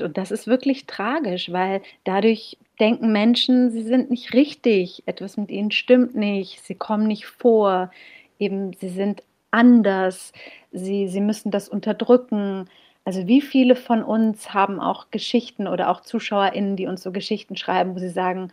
Und 0.00 0.16
das 0.16 0.30
ist 0.30 0.46
wirklich 0.46 0.86
tragisch, 0.86 1.52
weil 1.52 1.82
dadurch 2.04 2.56
denken 2.80 3.12
Menschen, 3.12 3.70
sie 3.70 3.82
sind 3.82 4.10
nicht 4.10 4.32
richtig, 4.32 5.02
etwas 5.06 5.36
mit 5.36 5.50
ihnen 5.50 5.70
stimmt 5.70 6.14
nicht, 6.14 6.64
sie 6.64 6.74
kommen 6.74 7.06
nicht 7.06 7.26
vor, 7.26 7.90
eben 8.38 8.72
sie 8.72 8.88
sind 8.88 9.22
anders, 9.50 10.32
sie, 10.72 11.08
sie 11.08 11.20
müssen 11.20 11.50
das 11.50 11.68
unterdrücken. 11.68 12.68
Also 13.04 13.26
wie 13.26 13.40
viele 13.40 13.76
von 13.76 14.02
uns 14.02 14.54
haben 14.54 14.80
auch 14.80 15.10
Geschichten 15.10 15.66
oder 15.66 15.90
auch 15.90 16.00
ZuschauerInnen, 16.00 16.76
die 16.76 16.86
uns 16.86 17.02
so 17.02 17.12
Geschichten 17.12 17.56
schreiben, 17.56 17.94
wo 17.94 17.98
sie 17.98 18.08
sagen, 18.08 18.52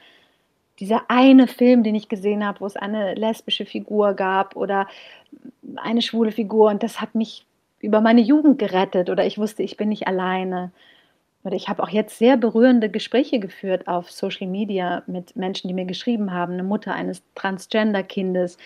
dieser 0.79 1.03
eine 1.09 1.47
Film, 1.47 1.83
den 1.83 1.95
ich 1.95 2.09
gesehen 2.09 2.45
habe, 2.45 2.61
wo 2.61 2.65
es 2.65 2.77
eine 2.77 3.13
lesbische 3.15 3.65
Figur 3.65 4.13
gab 4.13 4.55
oder 4.55 4.88
eine 5.75 6.01
schwule 6.01 6.31
Figur 6.31 6.69
und 6.69 6.83
das 6.83 7.01
hat 7.01 7.15
mich 7.15 7.45
über 7.79 8.01
meine 8.01 8.21
Jugend 8.21 8.59
gerettet 8.59 9.09
oder 9.09 9.25
ich 9.25 9.38
wusste, 9.38 9.63
ich 9.63 9.77
bin 9.77 9.89
nicht 9.89 10.07
alleine. 10.07 10.71
Oder 11.43 11.55
ich 11.55 11.69
habe 11.69 11.81
auch 11.83 11.89
jetzt 11.89 12.17
sehr 12.17 12.35
berührende 12.35 12.89
Gespräche 12.89 13.39
geführt 13.39 13.88
auf 13.88 14.11
Social 14.11 14.47
Media 14.47 15.03
mit 15.07 15.35
Menschen, 15.38 15.69
die 15.69 15.73
mir 15.73 15.85
geschrieben 15.85 16.33
haben. 16.33 16.53
Eine 16.53 16.63
Mutter 16.63 16.93
eines 16.93 17.23
Transgender-Kindes, 17.35 18.57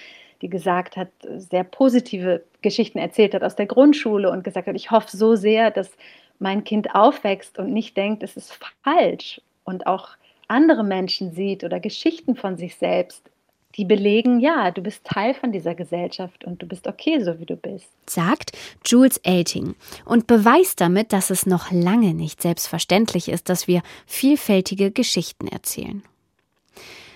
die 0.44 0.50
gesagt 0.50 0.98
hat, 0.98 1.08
sehr 1.38 1.64
positive 1.64 2.44
Geschichten 2.62 3.00
erzählt 3.00 3.34
hat 3.34 3.44
aus 3.44 3.56
der 3.56 3.66
Grundschule 3.66 4.30
und 4.30 4.44
gesagt 4.44 4.68
hat, 4.68 4.76
ich 4.76 4.92
hoffe 4.92 5.16
so 5.16 5.36
sehr, 5.36 5.72
dass 5.72 5.90
mein 6.38 6.66
Kind 6.66 6.94
aufwächst 6.94 7.58
und 7.58 7.74
nicht 7.74 7.96
denkt, 7.96 8.22
es 8.22 8.36
ist 8.36 8.60
falsch. 8.84 9.42
Und 9.64 9.88
auch 9.88 10.10
andere 10.50 10.84
Menschen 10.84 11.32
sieht 11.32 11.64
oder 11.64 11.80
Geschichten 11.80 12.36
von 12.36 12.58
sich 12.58 12.76
selbst, 12.76 13.30
die 13.76 13.86
belegen, 13.86 14.40
ja, 14.40 14.70
du 14.70 14.82
bist 14.82 15.06
Teil 15.06 15.34
von 15.34 15.52
dieser 15.52 15.74
Gesellschaft 15.74 16.44
und 16.44 16.62
du 16.62 16.68
bist 16.68 16.88
okay, 16.88 17.24
so 17.24 17.40
wie 17.40 17.46
du 17.46 17.56
bist. 17.56 17.88
Sagt 18.08 18.52
Jules 18.86 19.18
Elting 19.20 19.76
und 20.06 20.28
beweist 20.28 20.82
damit, 20.82 21.14
dass 21.14 21.30
es 21.30 21.46
noch 21.46 21.72
lange 21.72 22.14
nicht 22.14 22.42
selbstverständlich 22.42 23.30
ist, 23.30 23.50
dass 23.50 23.68
wir 23.68 23.82
vielfältige 24.06 24.92
Geschichten 24.92 25.48
erzählen. 25.48 26.04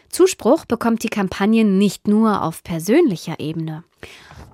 Zuspruch 0.10 0.66
bekommt 0.66 1.04
die 1.04 1.10
Kampagne 1.10 1.66
nicht 1.66 2.08
nur 2.08 2.44
auf 2.44 2.64
persönlicher 2.64 3.40
Ebene. 3.40 3.84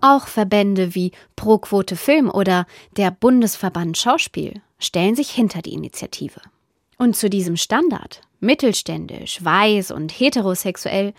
Auch 0.02 0.28
Verbände 0.28 0.96
wie 0.96 1.12
Pro 1.36 1.58
Quote 1.58 1.96
Film 1.96 2.30
oder 2.30 2.66
der 2.98 3.12
Bundesverband 3.12 3.98
Schauspiel 3.98 4.62
stellen 4.80 5.16
sich 5.16 5.30
hinter 5.30 5.62
die 5.62 5.74
Initiative. 5.74 6.42
Und 6.98 7.16
zu 7.16 7.30
diesem 7.30 7.58
Standard 7.58 8.22
mittelständisch, 8.40 9.44
weiß 9.44 9.92
und 9.92 10.12
heterosexuell, 10.12 11.14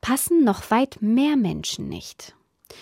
passen 0.00 0.44
noch 0.44 0.70
weit 0.70 0.98
mehr 1.00 1.36
Menschen 1.36 1.88
nicht. 1.88 2.34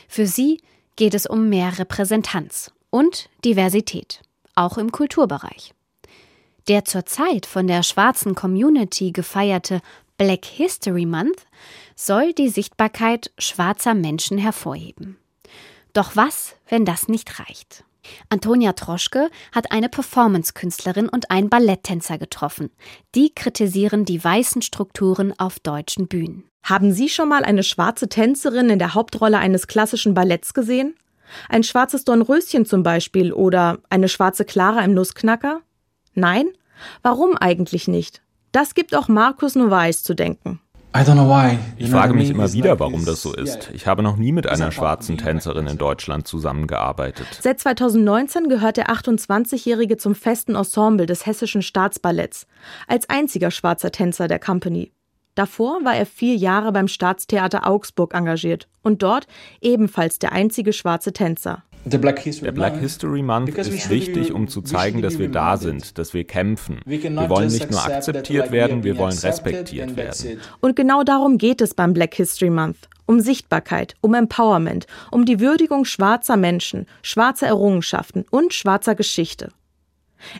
Für 0.07 0.26
sie 0.26 0.61
geht 0.97 1.14
es 1.14 1.26
um 1.26 1.49
mehr 1.49 1.78
Repräsentanz 1.78 2.71
und 2.90 3.28
Diversität, 3.45 4.23
auch 4.55 4.78
im 4.78 4.93
Kulturbereich. 4.93 5.75
Der 6.69 6.84
zurzeit 6.84 7.47
von 7.47 7.67
der 7.67 7.82
schwarzen 7.82 8.34
Community 8.34 9.13
gefeierte 9.13 9.80
Black 10.19 10.45
History 10.45 11.07
Month 11.07 11.47
soll 11.95 12.33
die 12.33 12.49
Sichtbarkeit 12.49 13.31
schwarzer 13.39 13.95
Menschen 13.95 14.37
hervorheben. 14.37 15.17
Doch 15.93 16.17
was, 16.17 16.57
wenn 16.69 16.85
das 16.85 17.07
nicht 17.07 17.39
reicht? 17.39 17.85
Antonia 18.28 18.73
Troschke 18.73 19.31
hat 19.52 19.71
eine 19.71 19.89
Performance-Künstlerin 19.89 21.09
und 21.09 21.31
einen 21.31 21.49
Balletttänzer 21.49 22.19
getroffen. 22.19 22.71
Die 23.15 23.33
kritisieren 23.33 24.04
die 24.04 24.23
weißen 24.23 24.61
Strukturen 24.63 25.39
auf 25.39 25.61
deutschen 25.61 26.09
Bühnen. 26.09 26.45
Haben 26.65 26.93
Sie 26.93 27.09
schon 27.09 27.28
mal 27.28 27.45
eine 27.45 27.63
schwarze 27.63 28.09
Tänzerin 28.09 28.71
in 28.71 28.81
der 28.81 28.95
Hauptrolle 28.95 29.39
eines 29.39 29.69
klassischen 29.69 30.15
Balletts 30.15 30.52
gesehen? 30.52 30.97
Ein 31.49 31.63
schwarzes 31.63 32.04
Dornröschen 32.04 32.67
zum 32.67 32.83
Beispiel 32.83 33.33
oder 33.33 33.78
eine 33.89 34.09
schwarze 34.09 34.45
Clara 34.45 34.85
im 34.85 34.95
Nussknacker? 34.95 35.61
Nein? 36.15 36.49
Warum 37.02 37.37
eigentlich 37.37 37.87
nicht? 37.87 38.21
Das 38.52 38.75
gibt 38.75 38.95
auch 38.95 39.08
Markus 39.08 39.54
Novaes 39.54 40.02
zu 40.02 40.15
denken. 40.15 40.61
Ich 41.76 41.91
frage 41.91 42.15
mich 42.15 42.30
immer 42.30 42.52
wieder, 42.52 42.80
warum 42.80 43.04
das 43.04 43.23
so 43.23 43.34
ist. 43.34 43.71
Ich 43.75 43.87
habe 43.87 44.02
noch 44.02 44.17
nie 44.17 44.32
mit 44.32 44.47
einer 44.47 44.73
schwarzen 44.73 45.19
Tänzerin 45.19 45.67
in 45.67 45.78
Deutschland 45.78 46.26
zusammengearbeitet. 46.26 47.26
Seit 47.41 47.61
2019 47.61 48.49
gehört 48.49 48.78
der 48.78 48.89
28-Jährige 48.89 49.99
zum 49.99 50.15
festen 50.15 50.54
Ensemble 50.54 51.06
des 51.06 51.26
Hessischen 51.26 51.63
Staatsballetts, 51.63 52.47
als 52.87 53.08
einziger 53.11 53.50
schwarzer 53.50 53.93
Tänzer 53.93 54.28
der 54.28 54.39
Company. 54.39 54.93
Davor 55.34 55.84
war 55.84 55.95
er 55.95 56.06
vier 56.06 56.34
Jahre 56.34 56.73
beim 56.73 56.89
Staatstheater 56.89 57.67
Augsburg 57.69 58.13
engagiert 58.15 58.67
und 58.82 59.02
dort 59.02 59.28
ebenfalls 59.61 60.19
der 60.19 60.32
einzige 60.32 60.73
schwarze 60.73 61.13
Tänzer. 61.13 61.63
Der 61.84 61.99
Black 61.99 62.19
History 62.21 63.23
Month 63.23 63.56
ist 63.56 63.91
wichtig, 63.91 64.32
um 64.32 64.49
zu 64.49 64.62
zeigen, 64.62 65.02
dass 65.02 65.19
wir 65.19 65.28
da 65.28 65.56
sind, 65.56 65.99
dass 65.99 66.14
wir 66.14 66.25
kämpfen. 66.25 66.80
Wir 66.84 67.28
wollen 67.28 67.49
nicht 67.49 67.71
nur 67.71 67.84
akzeptiert 67.84 68.52
werden, 68.52 68.84
wir 68.84 68.97
wollen 68.99 69.17
respektiert 69.17 69.97
werden. 69.97 70.41
Und 70.60 70.76
genau 70.76 71.02
darum 71.02 71.38
geht 71.38 71.60
es 71.60 71.75
beim 71.75 71.93
Black 71.93 72.14
History 72.14 72.50
Month. 72.50 72.88
Um 73.06 73.21
Sichtbarkeit, 73.21 73.95
um 74.02 74.12
Empowerment, 74.12 74.86
um 75.10 75.25
die 75.25 75.41
Würdigung 75.41 75.86
schwarzer 75.86 76.36
Menschen, 76.36 76.84
schwarzer 77.00 77.47
Errungenschaften 77.47 78.26
und 78.30 78.52
schwarzer 78.52 78.95
Geschichte. 78.95 79.49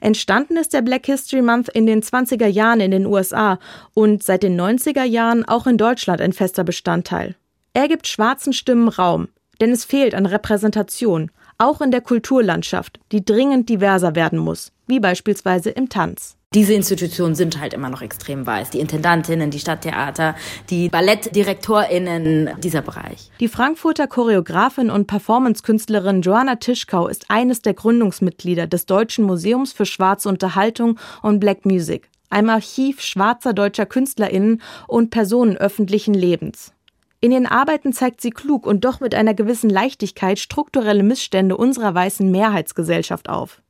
Entstanden 0.01 0.57
ist 0.57 0.75
der 0.75 0.83
Black 0.83 1.07
History 1.07 1.41
Month 1.41 1.69
in 1.71 1.87
den 1.87 2.03
20er 2.03 2.47
Jahren 2.47 2.81
in 2.81 2.91
den 2.91 3.07
USA 3.07 3.59
und 3.95 4.23
seit 4.23 4.43
den 4.43 4.61
90er 4.61 5.05
Jahren 5.05 5.47
auch 5.47 5.67
in 5.67 5.79
Deutschland 5.79 6.21
ein 6.21 6.33
fester 6.33 6.65
Bestandteil. 6.65 7.37
Er 7.73 7.89
gibt 7.89 8.07
schwarzen 8.07 8.53
Stimmen 8.53 8.89
Raum, 8.89 9.29
denn 9.61 9.73
es 9.73 9.85
fehlt 9.85 10.15
an 10.15 10.27
Repräsentation, 10.27 11.31
auch 11.59 11.81
in 11.81 11.91
der 11.91 12.01
Kulturlandschaft, 12.01 13.01
die 13.13 13.25
dringend 13.25 13.69
diverser 13.69 14.15
werden 14.15 14.39
muss, 14.39 14.73
wie 14.87 15.01
beispielsweise 15.01 15.71
im 15.71 15.89
Tanz. 15.89 16.39
Diese 16.55 16.73
Institutionen 16.73 17.35
sind 17.35 17.61
halt 17.61 17.75
immer 17.75 17.91
noch 17.91 18.01
extrem 18.01 18.47
weiß. 18.47 18.71
Die 18.71 18.81
Intendantinnen, 18.81 19.51
die 19.51 19.59
Stadttheater, 19.59 20.35
die 20.71 20.89
Ballettdirektorinnen, 20.89 22.53
dieser 22.61 22.81
Bereich. 22.81 23.31
Die 23.39 23.49
Frankfurter 23.49 24.07
Choreografin 24.07 24.89
und 24.89 25.07
Performancekünstlerin 25.07 26.23
Joanna 26.23 26.57
Tischkau 26.57 27.07
ist 27.09 27.27
eines 27.29 27.61
der 27.61 27.75
Gründungsmitglieder 27.75 28.67
des 28.67 28.87
Deutschen 28.87 29.27
Museums 29.27 29.75
für 29.75 29.85
schwarze 29.85 30.31
Unterhaltung 30.31 30.99
und 31.21 31.39
Black 31.39 31.67
Music, 31.67 32.09
einem 32.31 32.49
Archiv 32.49 33.03
schwarzer 33.03 33.53
deutscher 33.53 33.85
KünstlerInnen 33.85 34.63
und 34.87 35.11
Personen 35.11 35.59
öffentlichen 35.59 36.15
Lebens. 36.15 36.73
In 37.21 37.33
ihren 37.33 37.47
Arbeiten 37.47 37.93
zeigt 37.93 38.21
sie 38.21 38.31
klug 38.31 38.67
und 38.67 38.85
doch 38.85 39.01
mit 39.01 39.15
einer 39.15 39.35
gewissen 39.35 39.71
Leichtigkeit 39.71 40.39
strukturelle 40.39 41.03
Missstände 41.03 41.57
unserer 41.57 41.95
weißen 41.95 42.31
Mehrheitsgesellschaft 42.31 43.29
auf. 43.29 43.61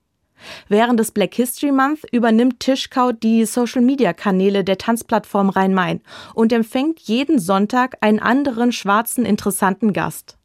Während 0.68 1.00
des 1.00 1.10
Black 1.12 1.34
History 1.34 1.72
Month 1.72 2.04
übernimmt 2.12 2.60
Tischkau 2.60 3.12
die 3.12 3.44
Social-Media-Kanäle 3.44 4.64
der 4.64 4.78
Tanzplattform 4.78 5.48
Rhein-Main 5.48 6.00
und 6.34 6.52
empfängt 6.52 7.00
jeden 7.00 7.38
Sonntag 7.38 7.96
einen 8.02 8.20
anderen 8.20 8.70
schwarzen 8.70 9.24
interessanten 9.24 9.92
Gast. 9.92 10.36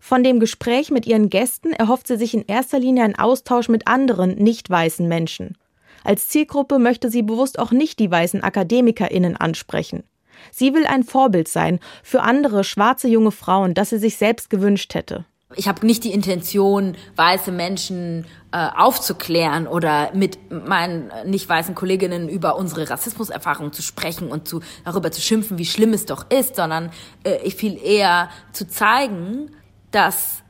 Von 0.00 0.24
dem 0.24 0.40
Gespräch 0.40 0.90
mit 0.90 1.06
ihren 1.06 1.28
Gästen 1.28 1.72
erhofft 1.72 2.06
sie 2.06 2.16
sich 2.16 2.34
in 2.34 2.46
erster 2.46 2.78
Linie 2.78 3.04
einen 3.04 3.18
Austausch 3.18 3.68
mit 3.68 3.86
anderen 3.86 4.36
nicht 4.36 4.68
weißen 4.70 5.06
Menschen. 5.06 5.58
Als 6.04 6.28
Zielgruppe 6.28 6.78
möchte 6.78 7.10
sie 7.10 7.22
bewusst 7.22 7.58
auch 7.58 7.70
nicht 7.70 7.98
die 7.98 8.10
weißen 8.10 8.42
AkademikerInnen 8.42 9.36
ansprechen. 9.36 10.04
Sie 10.50 10.74
will 10.74 10.86
ein 10.86 11.04
Vorbild 11.04 11.48
sein 11.48 11.80
für 12.02 12.22
andere 12.22 12.64
schwarze 12.64 13.08
junge 13.08 13.32
Frauen, 13.32 13.74
das 13.74 13.90
sie 13.90 13.98
sich 13.98 14.16
selbst 14.16 14.50
gewünscht 14.50 14.94
hätte. 14.94 15.24
Ich 15.56 15.68
habe 15.68 15.86
nicht 15.86 16.04
die 16.04 16.12
Intention, 16.12 16.96
weiße 17.16 17.52
Menschen 17.52 18.26
äh, 18.50 18.68
aufzuklären 18.76 19.66
oder 19.66 20.10
mit 20.14 20.38
meinen 20.50 21.12
nicht 21.26 21.48
weißen 21.48 21.74
Kolleginnen 21.74 22.28
über 22.28 22.56
unsere 22.56 22.88
Rassismuserfahrungen 22.88 23.72
zu 23.72 23.82
sprechen 23.82 24.28
und 24.28 24.48
zu, 24.48 24.60
darüber 24.84 25.12
zu 25.12 25.20
schimpfen, 25.20 25.58
wie 25.58 25.66
schlimm 25.66 25.92
es 25.92 26.06
doch 26.06 26.30
ist, 26.30 26.56
sondern 26.56 26.90
äh, 27.24 27.38
ich 27.44 27.54
viel 27.54 27.78
eher 27.80 28.30
zu 28.52 28.66
zeigen, 28.66 29.50
dass 29.90 30.42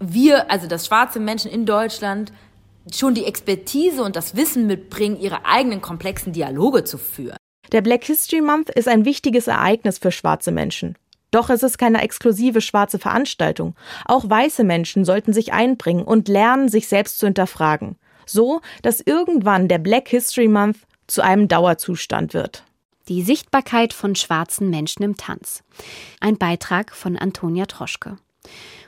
wir, 0.00 0.50
also 0.50 0.66
dass 0.66 0.86
schwarze 0.86 1.20
Menschen 1.20 1.50
in 1.50 1.66
Deutschland 1.66 2.32
schon 2.92 3.14
die 3.14 3.26
Expertise 3.26 4.02
und 4.02 4.16
das 4.16 4.34
Wissen 4.34 4.66
mitbringen, 4.66 5.20
ihre 5.20 5.46
eigenen 5.46 5.80
komplexen 5.80 6.32
Dialoge 6.32 6.82
zu 6.82 6.98
führen. 6.98 7.36
Der 7.70 7.80
Black 7.80 8.04
History 8.04 8.42
Month 8.42 8.70
ist 8.70 8.88
ein 8.88 9.04
wichtiges 9.04 9.46
Ereignis 9.46 9.98
für 9.98 10.10
schwarze 10.10 10.50
Menschen. 10.50 10.96
Doch 11.30 11.48
es 11.48 11.62
ist 11.62 11.78
keine 11.78 12.02
exklusive 12.02 12.60
schwarze 12.60 12.98
Veranstaltung. 12.98 13.74
Auch 14.04 14.28
weiße 14.28 14.64
Menschen 14.64 15.04
sollten 15.04 15.32
sich 15.32 15.52
einbringen 15.52 16.04
und 16.04 16.28
lernen, 16.28 16.68
sich 16.68 16.88
selbst 16.88 17.18
zu 17.18 17.26
hinterfragen. 17.26 17.96
So, 18.26 18.60
dass 18.82 19.00
irgendwann 19.00 19.68
der 19.68 19.78
Black 19.78 20.08
History 20.08 20.48
Month 20.48 20.78
zu 21.06 21.22
einem 21.22 21.48
Dauerzustand 21.48 22.34
wird. 22.34 22.64
Die 23.08 23.22
Sichtbarkeit 23.22 23.92
von 23.94 24.14
schwarzen 24.14 24.68
Menschen 24.68 25.02
im 25.02 25.16
Tanz. 25.16 25.64
Ein 26.20 26.36
Beitrag 26.36 26.94
von 26.94 27.16
Antonia 27.16 27.66
Troschke. 27.66 28.18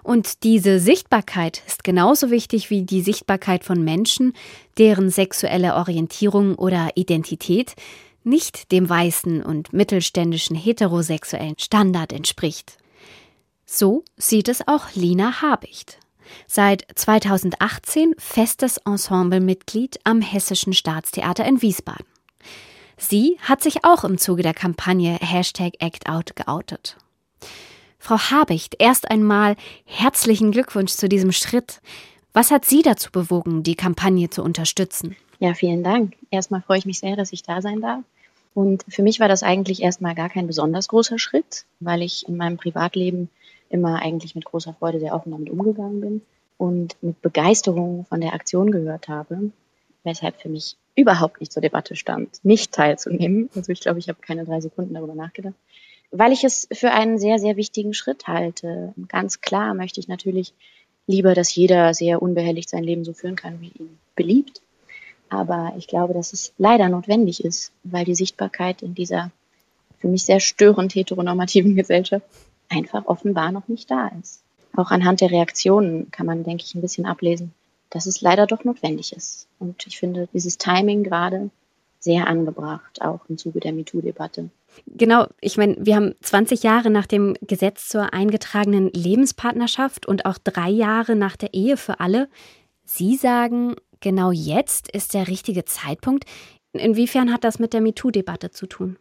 Und 0.02 0.42
diese 0.44 0.78
Sichtbarkeit 0.78 1.62
ist 1.66 1.82
genauso 1.82 2.30
wichtig 2.30 2.68
wie 2.68 2.82
die 2.82 3.00
Sichtbarkeit 3.00 3.64
von 3.64 3.82
Menschen, 3.82 4.34
deren 4.76 5.08
sexuelle 5.08 5.74
Orientierung 5.74 6.56
oder 6.56 6.90
Identität 6.94 7.74
nicht 8.24 8.72
dem 8.72 8.88
weißen 8.88 9.42
und 9.42 9.72
mittelständischen 9.72 10.56
heterosexuellen 10.56 11.58
Standard 11.58 12.12
entspricht. 12.12 12.78
So 13.66 14.04
sieht 14.16 14.48
es 14.48 14.66
auch 14.66 14.94
Lina 14.94 15.42
Habicht. 15.42 15.98
Seit 16.46 16.86
2018 16.94 18.14
festes 18.18 18.78
Ensemblemitglied 18.78 19.98
am 20.04 20.20
Hessischen 20.20 20.72
Staatstheater 20.72 21.44
in 21.44 21.62
Wiesbaden. 21.62 22.06
Sie 22.96 23.36
hat 23.42 23.62
sich 23.62 23.84
auch 23.84 24.04
im 24.04 24.18
Zuge 24.18 24.42
der 24.42 24.54
Kampagne 24.54 25.18
Hashtag 25.20 25.74
ActOut 25.80 26.34
geoutet. 26.34 26.96
Frau 27.98 28.18
Habicht, 28.18 28.76
erst 28.78 29.10
einmal 29.10 29.56
herzlichen 29.84 30.52
Glückwunsch 30.52 30.92
zu 30.92 31.08
diesem 31.08 31.32
Schritt. 31.32 31.80
Was 32.32 32.50
hat 32.50 32.64
Sie 32.64 32.82
dazu 32.82 33.10
bewogen, 33.10 33.62
die 33.62 33.76
Kampagne 33.76 34.28
zu 34.28 34.42
unterstützen? 34.42 35.16
Ja, 35.38 35.54
vielen 35.54 35.82
Dank. 35.82 36.14
Erstmal 36.30 36.62
freue 36.62 36.78
ich 36.78 36.86
mich 36.86 36.98
sehr, 36.98 37.16
dass 37.16 37.32
ich 37.32 37.42
da 37.42 37.62
sein 37.62 37.80
darf. 37.80 38.04
Und 38.54 38.84
für 38.88 39.02
mich 39.02 39.18
war 39.20 39.28
das 39.28 39.42
eigentlich 39.42 39.82
erstmal 39.82 40.14
gar 40.14 40.30
kein 40.30 40.46
besonders 40.46 40.88
großer 40.88 41.18
Schritt, 41.18 41.64
weil 41.80 42.02
ich 42.02 42.28
in 42.28 42.36
meinem 42.36 42.56
Privatleben 42.56 43.28
immer 43.68 44.00
eigentlich 44.00 44.36
mit 44.36 44.44
großer 44.44 44.74
Freude 44.74 45.00
sehr 45.00 45.14
offen 45.14 45.32
damit 45.32 45.50
umgegangen 45.50 46.00
bin 46.00 46.22
und 46.56 46.96
mit 47.02 47.20
Begeisterung 47.20 48.06
von 48.06 48.20
der 48.20 48.32
Aktion 48.32 48.70
gehört 48.70 49.08
habe, 49.08 49.50
weshalb 50.04 50.40
für 50.40 50.48
mich 50.48 50.76
überhaupt 50.94 51.40
nicht 51.40 51.52
zur 51.52 51.62
Debatte 51.62 51.96
stand, 51.96 52.38
nicht 52.44 52.72
teilzunehmen. 52.72 53.50
Also 53.56 53.72
ich 53.72 53.80
glaube, 53.80 53.98
ich 53.98 54.08
habe 54.08 54.20
keine 54.20 54.44
drei 54.44 54.60
Sekunden 54.60 54.94
darüber 54.94 55.16
nachgedacht, 55.16 55.54
weil 56.12 56.30
ich 56.32 56.44
es 56.44 56.68
für 56.72 56.92
einen 56.92 57.18
sehr, 57.18 57.40
sehr 57.40 57.56
wichtigen 57.56 57.92
Schritt 57.92 58.28
halte. 58.28 58.94
Ganz 59.08 59.40
klar 59.40 59.74
möchte 59.74 59.98
ich 59.98 60.06
natürlich 60.06 60.54
lieber, 61.08 61.34
dass 61.34 61.54
jeder 61.54 61.92
sehr 61.92 62.22
unbehelligt 62.22 62.68
sein 62.68 62.84
Leben 62.84 63.04
so 63.04 63.12
führen 63.12 63.36
kann, 63.36 63.60
wie 63.60 63.72
ihn 63.76 63.98
beliebt. 64.14 64.62
Aber 65.28 65.74
ich 65.76 65.86
glaube, 65.86 66.14
dass 66.14 66.32
es 66.32 66.52
leider 66.58 66.88
notwendig 66.88 67.44
ist, 67.44 67.72
weil 67.82 68.04
die 68.04 68.14
Sichtbarkeit 68.14 68.82
in 68.82 68.94
dieser 68.94 69.30
für 69.98 70.08
mich 70.08 70.24
sehr 70.24 70.40
störend 70.40 70.94
heteronormativen 70.94 71.74
Gesellschaft 71.76 72.26
einfach 72.68 73.06
offenbar 73.06 73.52
noch 73.52 73.68
nicht 73.68 73.90
da 73.90 74.10
ist. 74.20 74.42
Auch 74.76 74.90
anhand 74.90 75.20
der 75.20 75.30
Reaktionen 75.30 76.10
kann 76.10 76.26
man, 76.26 76.44
denke 76.44 76.64
ich, 76.66 76.74
ein 76.74 76.80
bisschen 76.80 77.06
ablesen, 77.06 77.52
dass 77.90 78.06
es 78.06 78.20
leider 78.20 78.46
doch 78.46 78.64
notwendig 78.64 79.12
ist. 79.12 79.46
Und 79.58 79.86
ich 79.86 79.98
finde 79.98 80.28
dieses 80.32 80.58
Timing 80.58 81.04
gerade 81.04 81.50
sehr 82.00 82.26
angebracht, 82.26 83.00
auch 83.00 83.20
im 83.28 83.38
Zuge 83.38 83.60
der 83.60 83.72
MeToo-Debatte. 83.72 84.50
Genau, 84.86 85.26
ich 85.40 85.56
meine, 85.56 85.76
wir 85.78 85.96
haben 85.96 86.14
20 86.20 86.62
Jahre 86.62 86.90
nach 86.90 87.06
dem 87.06 87.34
Gesetz 87.40 87.88
zur 87.88 88.12
eingetragenen 88.12 88.90
Lebenspartnerschaft 88.90 90.04
und 90.06 90.26
auch 90.26 90.36
drei 90.42 90.68
Jahre 90.68 91.16
nach 91.16 91.36
der 91.36 91.54
Ehe 91.54 91.76
für 91.76 92.00
alle. 92.00 92.28
Sie 92.84 93.16
sagen, 93.16 93.76
genau 94.04 94.30
jetzt 94.30 94.88
ist 94.88 95.14
der 95.14 95.26
richtige 95.26 95.64
Zeitpunkt. 95.64 96.26
Inwiefern 96.72 97.32
hat 97.32 97.42
das 97.42 97.58
mit 97.58 97.72
der 97.72 97.80
MeToo-Debatte 97.80 98.50
zu 98.50 98.66
tun? 98.66 98.96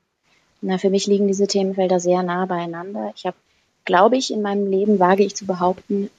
Na, 0.61 0.77
für 0.77 0.89
mich 0.89 1.05
liegen 1.07 1.27
diese 1.27 1.45
Themenfelder 1.45 1.99
sehr 1.99 2.23
nah 2.23 2.45
beieinander. 2.45 3.11
Ich 3.15 3.25
habe, 3.25 3.35
glaube 3.83 4.15
ich, 4.17 4.31
in 4.31 4.41
meinem 4.41 4.71
Leben, 4.71 4.99
wage 4.99 5.23
ich 5.23 5.35
zu 5.35 5.45
behaupten, 5.45 6.09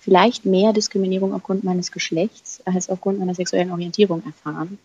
vielleicht 0.00 0.46
mehr 0.46 0.72
Diskriminierung 0.72 1.34
aufgrund 1.34 1.64
meines 1.64 1.92
Geschlechts 1.92 2.62
als 2.64 2.88
aufgrund 2.88 3.18
meiner 3.18 3.34
sexuellen 3.34 3.72
Orientierung 3.72 4.22
erfahren. 4.24 4.78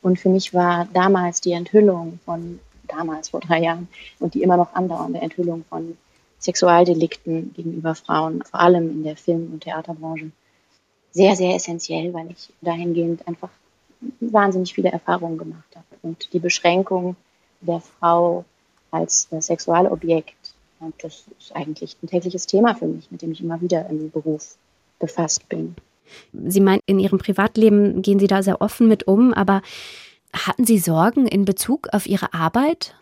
Und 0.00 0.20
für 0.20 0.28
mich 0.28 0.54
war 0.54 0.86
damals 0.92 1.40
die 1.40 1.52
Enthüllung 1.52 2.20
von, 2.24 2.60
damals 2.86 3.30
vor 3.30 3.40
drei 3.40 3.60
Jahren, 3.62 3.88
und 4.20 4.34
die 4.34 4.42
immer 4.42 4.56
noch 4.56 4.72
andauernde 4.74 5.18
Enthüllung 5.20 5.64
von 5.68 5.96
Sexualdelikten 6.38 7.54
gegenüber 7.54 7.96
Frauen, 7.96 8.42
vor 8.44 8.60
allem 8.60 8.90
in 8.90 9.02
der 9.02 9.16
Film- 9.16 9.50
und 9.52 9.64
Theaterbranche, 9.64 10.30
sehr, 11.14 11.36
sehr 11.36 11.54
essentiell, 11.54 12.12
weil 12.12 12.30
ich 12.32 12.52
dahingehend 12.60 13.26
einfach 13.26 13.48
wahnsinnig 14.20 14.74
viele 14.74 14.90
Erfahrungen 14.90 15.38
gemacht 15.38 15.74
habe. 15.74 15.86
Und 16.02 16.32
die 16.32 16.40
Beschränkung 16.40 17.16
der 17.60 17.80
Frau 17.80 18.44
als 18.90 19.28
äh, 19.30 19.40
Sexualobjekt, 19.40 20.34
das 20.98 21.24
ist 21.38 21.56
eigentlich 21.56 21.96
ein 22.02 22.08
tägliches 22.08 22.46
Thema 22.46 22.74
für 22.74 22.86
mich, 22.86 23.10
mit 23.10 23.22
dem 23.22 23.32
ich 23.32 23.40
immer 23.40 23.60
wieder 23.60 23.88
im 23.88 24.10
Beruf 24.10 24.56
befasst 24.98 25.48
bin. 25.48 25.76
Sie 26.32 26.60
meinen, 26.60 26.80
in 26.86 26.98
Ihrem 26.98 27.18
Privatleben 27.18 28.02
gehen 28.02 28.18
Sie 28.18 28.26
da 28.26 28.42
sehr 28.42 28.60
offen 28.60 28.88
mit 28.88 29.06
um, 29.06 29.32
aber 29.32 29.62
hatten 30.34 30.66
Sie 30.66 30.78
Sorgen 30.78 31.26
in 31.26 31.44
Bezug 31.46 31.88
auf 31.92 32.06
Ihre 32.06 32.34
Arbeit? 32.34 32.94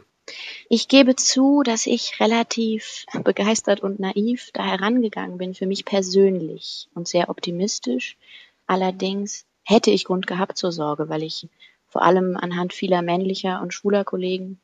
Ich 0.68 0.88
gebe 0.88 1.16
zu, 1.16 1.62
dass 1.62 1.86
ich 1.86 2.20
relativ 2.20 3.04
begeistert 3.24 3.80
und 3.80 4.00
naiv 4.00 4.50
da 4.52 4.64
herangegangen 4.64 5.38
bin, 5.38 5.54
für 5.54 5.66
mich 5.66 5.84
persönlich 5.84 6.88
und 6.94 7.08
sehr 7.08 7.28
optimistisch. 7.28 8.16
Allerdings 8.66 9.44
hätte 9.64 9.90
ich 9.90 10.04
Grund 10.04 10.26
gehabt 10.26 10.56
zur 10.56 10.72
Sorge, 10.72 11.08
weil 11.08 11.22
ich 11.22 11.48
vor 11.88 12.02
allem 12.02 12.36
anhand 12.36 12.72
vieler 12.72 13.02
männlicher 13.02 13.60
und 13.60 13.74
schwuler 13.74 14.04
Kollegen 14.04 14.58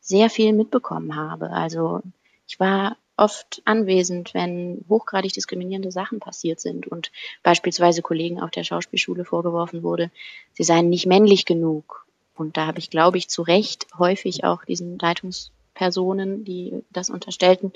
sehr 0.00 0.30
viel 0.30 0.52
mitbekommen 0.52 1.14
habe. 1.14 1.50
Also 1.50 2.02
ich 2.48 2.58
war 2.58 2.96
oft 3.16 3.62
anwesend, 3.64 4.34
wenn 4.34 4.84
hochgradig 4.88 5.32
diskriminierende 5.32 5.92
Sachen 5.92 6.18
passiert 6.18 6.60
sind 6.60 6.88
und 6.88 7.12
beispielsweise 7.42 8.02
Kollegen 8.02 8.40
auf 8.40 8.50
der 8.50 8.64
Schauspielschule 8.64 9.24
vorgeworfen 9.24 9.82
wurde, 9.82 10.10
sie 10.54 10.64
seien 10.64 10.88
nicht 10.88 11.06
männlich 11.06 11.44
genug 11.44 12.06
und 12.42 12.56
da 12.56 12.66
habe 12.66 12.80
ich, 12.80 12.90
glaube 12.90 13.18
ich, 13.18 13.28
zu 13.28 13.42
Recht 13.42 13.86
häufig 13.96 14.42
auch 14.42 14.64
diesen 14.64 14.98
Leitungspersonen, 14.98 16.44
die 16.44 16.82
das 16.90 17.08
unterstellten, 17.08 17.72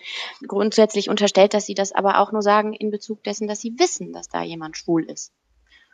grundsätzlich 0.47 1.09
unterstellt, 1.09 1.55
dass 1.55 1.67
sie 1.67 1.75
das 1.75 1.93
aber 1.93 2.19
auch 2.19 2.33
nur 2.33 2.43
sagen 2.43 2.73
in 2.73 2.91
Bezug 2.91 3.23
dessen, 3.23 3.47
dass 3.47 3.61
sie 3.61 3.79
wissen, 3.79 4.13
dass 4.13 4.29
da 4.29 4.43
jemand 4.43 4.77
schwul 4.77 5.05
ist. 5.05 5.33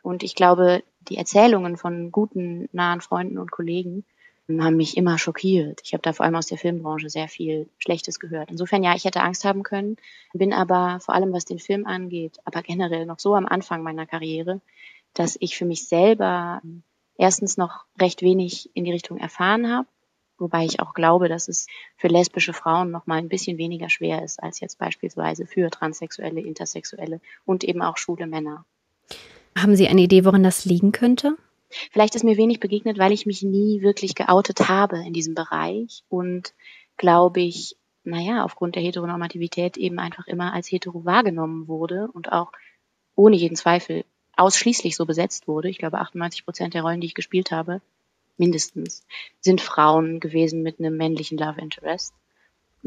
Und 0.01 0.23
ich 0.23 0.33
glaube, 0.33 0.83
die 1.07 1.17
Erzählungen 1.17 1.77
von 1.77 2.11
guten, 2.11 2.67
nahen 2.73 2.99
Freunden 2.99 3.37
und 3.37 3.51
Kollegen 3.51 4.03
haben 4.49 4.75
mich 4.75 4.97
immer 4.97 5.17
schockiert. 5.19 5.81
Ich 5.83 5.93
habe 5.93 6.01
da 6.01 6.11
vor 6.11 6.25
allem 6.25 6.35
aus 6.35 6.47
der 6.47 6.57
Filmbranche 6.57 7.09
sehr 7.09 7.27
viel 7.27 7.69
Schlechtes 7.77 8.19
gehört. 8.19 8.49
Insofern 8.49 8.83
ja, 8.83 8.95
ich 8.95 9.05
hätte 9.05 9.21
Angst 9.21 9.45
haben 9.45 9.63
können, 9.63 9.97
bin 10.33 10.51
aber 10.51 10.99
vor 10.99 11.13
allem 11.15 11.31
was 11.31 11.45
den 11.45 11.59
Film 11.59 11.85
angeht, 11.85 12.39
aber 12.43 12.63
generell 12.63 13.05
noch 13.05 13.19
so 13.19 13.35
am 13.35 13.45
Anfang 13.45 13.83
meiner 13.83 14.07
Karriere, 14.07 14.61
dass 15.13 15.37
ich 15.39 15.55
für 15.55 15.65
mich 15.65 15.87
selber 15.87 16.61
erstens 17.17 17.57
noch 17.57 17.85
recht 17.99 18.21
wenig 18.21 18.69
in 18.73 18.83
die 18.83 18.91
Richtung 18.91 19.17
erfahren 19.17 19.71
habe, 19.71 19.87
wobei 20.37 20.65
ich 20.65 20.79
auch 20.79 20.93
glaube, 20.93 21.29
dass 21.29 21.47
es 21.47 21.67
für 21.95 22.07
lesbische 22.07 22.53
Frauen 22.53 22.91
noch 22.91 23.07
mal 23.07 23.17
ein 23.17 23.29
bisschen 23.29 23.57
weniger 23.57 23.89
schwer 23.89 24.23
ist 24.23 24.41
als 24.41 24.59
jetzt 24.59 24.77
beispielsweise 24.77 25.45
für 25.45 25.69
transsexuelle, 25.69 26.41
intersexuelle 26.41 27.21
und 27.45 27.63
eben 27.63 27.81
auch 27.81 27.97
schwule 27.97 28.27
Männer. 28.27 28.65
Haben 29.57 29.75
Sie 29.75 29.87
eine 29.87 30.01
Idee, 30.01 30.25
woran 30.25 30.43
das 30.43 30.65
liegen 30.65 30.91
könnte? 30.91 31.37
Vielleicht 31.91 32.15
ist 32.15 32.23
mir 32.23 32.37
wenig 32.37 32.59
begegnet, 32.59 32.97
weil 32.97 33.11
ich 33.11 33.25
mich 33.25 33.41
nie 33.41 33.81
wirklich 33.81 34.15
geoutet 34.15 34.67
habe 34.69 34.97
in 34.97 35.13
diesem 35.13 35.35
Bereich 35.35 36.03
und 36.09 36.53
glaube 36.97 37.41
ich, 37.41 37.75
naja, 38.03 38.43
aufgrund 38.43 38.75
der 38.75 38.83
Heteronormativität 38.83 39.77
eben 39.77 39.99
einfach 39.99 40.27
immer 40.27 40.53
als 40.53 40.71
hetero 40.71 41.05
wahrgenommen 41.05 41.67
wurde 41.67 42.09
und 42.11 42.31
auch 42.31 42.51
ohne 43.15 43.35
jeden 43.35 43.55
Zweifel 43.55 44.05
ausschließlich 44.35 44.95
so 44.95 45.05
besetzt 45.05 45.47
wurde, 45.47 45.69
ich 45.69 45.77
glaube 45.77 45.99
98 45.99 46.45
Prozent 46.45 46.73
der 46.73 46.81
Rollen, 46.81 47.01
die 47.01 47.07
ich 47.07 47.15
gespielt 47.15 47.51
habe, 47.51 47.81
mindestens, 48.37 49.05
sind 49.39 49.61
Frauen 49.61 50.19
gewesen 50.19 50.63
mit 50.63 50.79
einem 50.79 50.97
männlichen 50.97 51.37
Love 51.37 51.61
Interest. 51.61 52.13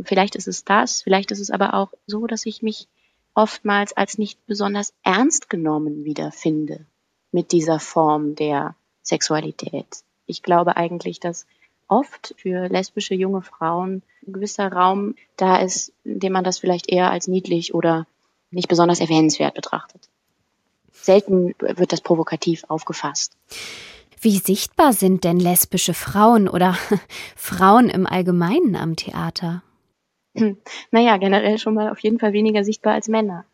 Vielleicht 0.03 0.35
ist 0.35 0.49
es 0.49 0.65
das, 0.65 1.03
vielleicht 1.03 1.31
ist 1.31 1.41
es 1.41 1.51
aber 1.51 1.75
auch 1.75 1.91
so, 2.07 2.27
dass 2.27 2.47
ich 2.47 2.63
mich 2.63 2.89
oftmals 3.35 3.97
als 3.97 4.19
nicht 4.19 4.45
besonders 4.47 4.93
ernst 5.03 5.49
genommen 5.49 6.05
wiederfinde 6.05 6.85
mit 7.33 7.53
dieser 7.53 7.79
Form 7.79 8.35
der 8.35 8.75
Sexualität. 9.03 9.87
Ich 10.27 10.43
glaube 10.43 10.77
eigentlich, 10.77 11.21
dass 11.21 11.47
oft 11.89 12.35
für 12.39 12.69
lesbische 12.69 13.15
junge 13.15 13.43
Frauen 13.43 14.03
ein 14.27 14.33
gewisser 14.33 14.73
Raum 14.73 15.15
da 15.37 15.59
ist, 15.61 15.93
in 16.05 16.19
dem 16.19 16.33
man 16.33 16.45
das 16.45 16.59
vielleicht 16.59 16.91
eher 16.91 17.11
als 17.11 17.29
niedlich 17.29 17.75
oder 17.75 18.07
nicht 18.51 18.69
besonders 18.69 19.01
erwähnenswert 19.01 19.55
betrachtet 19.55 20.09
selten 21.03 21.55
wird 21.59 21.93
das 21.93 22.01
provokativ 22.01 22.65
aufgefasst. 22.69 23.37
Wie 24.21 24.39
sichtbar 24.39 24.93
sind 24.93 25.25
denn 25.25 25.39
lesbische 25.39 25.95
Frauen 25.95 26.49
oder 26.49 26.77
Frauen 27.37 27.89
im 27.89 28.07
Allgemeinen 28.07 28.77
am 28.77 28.97
Theater? 28.97 29.63
Hm, 30.35 30.57
naja, 30.91 31.17
generell 31.17 31.59
schon 31.59 31.75
mal 31.75 31.91
auf 31.91 32.01
jeden 32.01 32.19
Fall 32.19 32.33
weniger 32.33 32.65
sichtbar 32.65 32.95
als 32.95 33.09
Männer. 33.09 33.45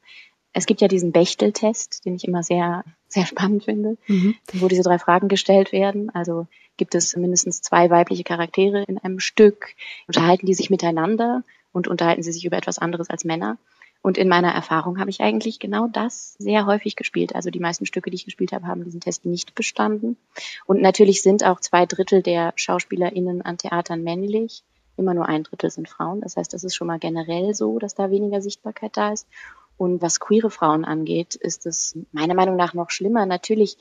Es 0.52 0.66
gibt 0.66 0.81
ja 0.81 0.88
diesen 0.88 1.12
Bechtel-Test, 1.12 2.05
den 2.05 2.14
ich 2.14 2.26
immer 2.26 2.42
sehr, 2.42 2.85
sehr 3.09 3.26
spannend 3.26 3.64
finde, 3.64 3.96
mhm. 4.07 4.35
wo 4.55 4.68
diese 4.68 4.83
drei 4.83 4.98
Fragen 4.98 5.28
gestellt 5.28 5.72
werden. 5.72 6.11
Also 6.11 6.46
gibt 6.76 6.94
es 6.94 7.16
mindestens 7.16 7.62
zwei 7.62 7.90
weibliche 7.90 8.24
Charaktere 8.24 8.83
in 8.85 8.98
einem 8.98 9.20
Stück, 9.20 9.74
unterhalten 10.07 10.46
die 10.46 10.55
sich 10.55 10.70
miteinander 10.70 11.44
und 11.72 11.88
unterhalten 11.88 12.22
sie 12.22 12.33
sich 12.33 12.44
über 12.44 12.57
etwas 12.57 12.78
anderes 12.78 13.09
als 13.11 13.24
Männer. 13.24 13.59
Und 14.03 14.19
in 14.19 14.29
meiner 14.29 14.53
Erfahrung 14.53 14.99
habe 14.99 15.11
ich 15.11 15.21
eigentlich 15.21 15.61
genau 15.61 15.87
das 15.87 16.35
sehr 16.35 16.67
häufig 16.67 16.97
gespielt. 16.97 17.37
Also 17.37 17.51
die 17.51 17.61
meisten 17.61 17.87
Stücke, 17.87 18.11
die 18.11 18.17
ich 18.17 18.25
gespielt 18.25 18.53
habe, 18.53 18.67
haben 18.67 18.85
diesen 18.85 19.01
Test 19.01 19.25
nicht 19.25 19.55
bestanden. 19.55 20.17
Und 20.67 20.83
natürlich 20.83 21.23
sind 21.23 21.45
auch 21.45 21.61
zwei 21.61 21.87
Drittel 21.87 22.21
der 22.21 22.53
SchauspielerInnen 22.57 23.43
an 23.43 23.59
Theatern 23.59 24.03
männlich. 24.03 24.65
Immer 24.97 25.15
nur 25.15 25.27
ein 25.27 25.45
Drittel 25.45 25.71
sind 25.71 25.88
Frauen. 25.88 26.21
Das 26.21 26.37
heißt, 26.37 26.53
das 26.53 26.65
ist 26.65 26.75
schon 26.75 26.88
mal 26.88 26.99
generell 26.99 27.55
so, 27.55 27.79
dass 27.79 27.95
da 27.95 28.11
weniger 28.11 28.43
Sichtbarkeit 28.43 28.97
da 28.97 29.12
ist. 29.12 29.29
Und 29.79 30.03
was 30.03 30.21
queere 30.21 30.51
Frauen 30.51 30.85
angeht, 30.85 31.37
ist 31.37 31.65
es 31.67 31.97
meiner 32.11 32.35
Meinung 32.35 32.57
nach 32.57 32.75
noch 32.75 32.91
schlimmer. 32.91 33.25
Natürlich 33.25 33.79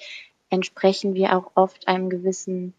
entsprechen 0.50 1.16
wir 1.16 1.36
auch 1.36 1.52
oft 1.56 1.88
einem 1.88 2.10
gewissen 2.10 2.76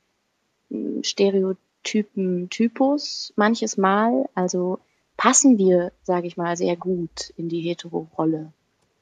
hm, 0.70 1.02
Stereotypen 1.02 2.50
Typus 2.50 3.32
manches 3.34 3.76
Mal. 3.76 4.28
Also 4.34 4.78
passen 5.22 5.56
wir, 5.56 5.92
sage 6.02 6.26
ich 6.26 6.36
mal, 6.36 6.56
sehr 6.56 6.74
gut 6.74 7.30
in 7.36 7.48
die 7.48 7.60
Hetero-Rolle 7.60 8.52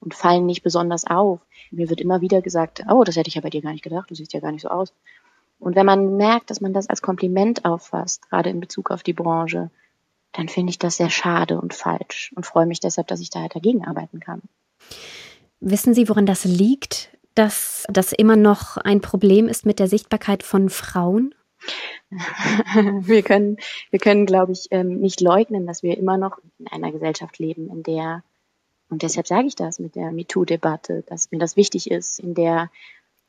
und 0.01 0.13
fallen 0.13 0.45
nicht 0.45 0.63
besonders 0.63 1.07
auf. 1.07 1.41
Mir 1.71 1.89
wird 1.89 1.99
immer 1.99 2.21
wieder 2.21 2.43
gesagt, 2.43 2.83
oh, 2.91 3.05
das 3.05 3.17
hätte 3.17 3.29
ich 3.29 3.37
ja 3.37 3.41
bei 3.41 3.49
dir 3.49 3.63
gar 3.63 3.73
nicht 3.73 3.83
gedacht, 3.83 4.11
du 4.11 4.15
siehst 4.15 4.35
ja 4.35 4.41
gar 4.41 4.53
nicht 4.53 4.61
so 4.61 4.69
aus. 4.69 4.93
Und 5.59 5.77
wenn 5.77 5.87
man 5.87 6.19
merkt, 6.19 6.51
dass 6.51 6.61
man 6.61 6.75
das 6.75 6.91
als 6.91 7.01
Kompliment 7.01 7.65
auffasst, 7.65 8.29
gerade 8.29 8.51
in 8.51 8.61
Bezug 8.61 8.91
auf 8.91 9.03
die 9.03 9.15
Branche, 9.15 9.71
dann 10.33 10.51
finde 10.51 10.69
ich 10.69 10.79
das 10.79 10.99
sehr 10.99 11.09
schade 11.09 11.59
und 11.59 11.73
falsch 11.73 12.35
und 12.37 12.45
freue 12.45 12.67
mich 12.67 12.81
deshalb, 12.81 13.07
dass 13.07 13.21
ich 13.21 13.31
da 13.31 13.41
halt 13.41 13.57
dagegen 13.57 13.87
arbeiten 13.87 14.21
kann. 14.21 14.43
Wissen 15.61 15.95
Sie, 15.95 16.07
woran 16.11 16.27
das 16.27 16.45
liegt, 16.45 17.17
dass 17.35 17.87
das 17.89 18.13
immer 18.13 18.37
noch 18.37 18.77
ein 18.77 19.01
Problem 19.01 19.49
ist 19.49 19.65
mit 19.65 19.79
der 19.79 19.89
Sichtbarkeit 19.89 20.43
von 20.43 20.69
Frauen? 20.69 21.35
wir 22.11 23.23
können, 23.23 23.59
wir 23.91 23.99
können, 23.99 24.27
glaube 24.27 24.53
ich, 24.53 24.69
ähm, 24.71 25.01
nicht 25.01 25.21
leugnen, 25.21 25.67
dass 25.67 25.83
wir 25.83 25.97
immer 25.97 26.17
noch 26.17 26.39
in 26.59 26.67
einer 26.69 26.93
Gesellschaft 26.93 27.39
leben, 27.39 27.69
in 27.71 27.83
der, 27.83 28.23
und 28.89 29.03
deshalb 29.03 29.27
sage 29.27 29.47
ich 29.47 29.55
das 29.55 29.79
mit 29.79 29.95
der 29.95 30.11
MeToo-Debatte, 30.11 31.05
dass 31.07 31.31
mir 31.31 31.39
das 31.39 31.57
wichtig 31.57 31.91
ist, 31.91 32.19
in 32.19 32.35
der 32.35 32.71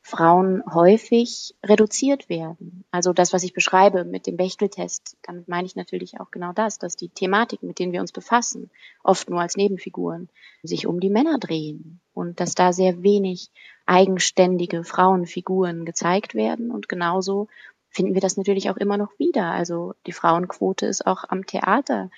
Frauen 0.03 0.63
häufig 0.73 1.53
reduziert 1.63 2.27
werden. 2.27 2.83
Also 2.89 3.13
das, 3.13 3.33
was 3.33 3.43
ich 3.43 3.53
beschreibe 3.53 4.03
mit 4.03 4.25
dem 4.25 4.35
Bechteltest, 4.35 5.15
damit 5.21 5.47
meine 5.47 5.67
ich 5.67 5.75
natürlich 5.75 6.19
auch 6.19 6.31
genau 6.31 6.53
das, 6.53 6.79
dass 6.79 6.95
die 6.95 7.09
Thematiken, 7.09 7.67
mit 7.67 7.77
denen 7.77 7.93
wir 7.93 8.01
uns 8.01 8.11
befassen, 8.11 8.71
oft 9.03 9.29
nur 9.29 9.41
als 9.41 9.57
Nebenfiguren, 9.57 10.29
sich 10.63 10.87
um 10.87 10.99
die 10.99 11.11
Männer 11.11 11.37
drehen 11.37 11.99
und 12.13 12.39
dass 12.39 12.55
da 12.55 12.73
sehr 12.73 13.03
wenig 13.03 13.51
eigenständige 13.85 14.83
Frauenfiguren 14.83 15.85
gezeigt 15.85 16.33
werden 16.33 16.71
und 16.71 16.89
genauso 16.89 17.47
finden 17.91 18.13
wir 18.13 18.21
das 18.21 18.37
natürlich 18.37 18.69
auch 18.69 18.77
immer 18.77 18.97
noch 18.97 19.11
wieder. 19.19 19.51
Also 19.51 19.93
die 20.07 20.13
Frauenquote 20.13 20.85
ist 20.87 21.05
auch 21.05 21.25
am 21.27 21.45
Theater, 21.45 22.09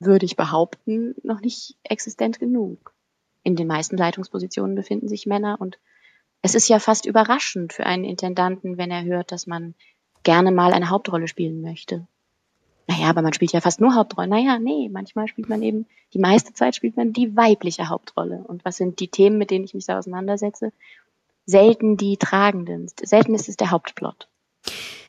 würde 0.00 0.26
ich 0.26 0.36
behaupten, 0.36 1.14
noch 1.22 1.40
nicht 1.40 1.76
existent 1.84 2.40
genug. 2.40 2.94
In 3.42 3.54
den 3.54 3.66
meisten 3.66 3.96
Leitungspositionen 3.96 4.74
befinden 4.74 5.08
sich 5.08 5.26
Männer 5.26 5.60
und 5.60 5.78
es 6.42 6.54
ist 6.54 6.68
ja 6.68 6.78
fast 6.78 7.06
überraschend 7.06 7.72
für 7.72 7.84
einen 7.84 8.04
Intendanten, 8.04 8.78
wenn 8.78 8.90
er 8.90 9.04
hört, 9.04 9.32
dass 9.32 9.46
man 9.46 9.74
gerne 10.22 10.50
mal 10.50 10.72
eine 10.72 10.90
Hauptrolle 10.90 11.28
spielen 11.28 11.60
möchte. 11.60 12.06
Naja, 12.86 13.10
aber 13.10 13.22
man 13.22 13.34
spielt 13.34 13.52
ja 13.52 13.60
fast 13.60 13.80
nur 13.80 13.94
Hauptrollen. 13.94 14.30
Naja, 14.30 14.58
nee, 14.58 14.88
manchmal 14.88 15.28
spielt 15.28 15.48
man 15.48 15.62
eben, 15.62 15.86
die 16.14 16.18
meiste 16.18 16.54
Zeit 16.54 16.74
spielt 16.74 16.96
man 16.96 17.12
die 17.12 17.36
weibliche 17.36 17.88
Hauptrolle. 17.88 18.44
Und 18.46 18.64
was 18.64 18.76
sind 18.76 19.00
die 19.00 19.08
Themen, 19.08 19.36
mit 19.36 19.50
denen 19.50 19.64
ich 19.64 19.74
mich 19.74 19.84
da 19.84 19.98
auseinandersetze? 19.98 20.72
Selten 21.44 21.96
die 21.98 22.16
tragenden. 22.16 22.88
Selten 23.02 23.34
ist 23.34 23.48
es 23.48 23.56
der 23.56 23.70
Hauptplot. 23.72 24.28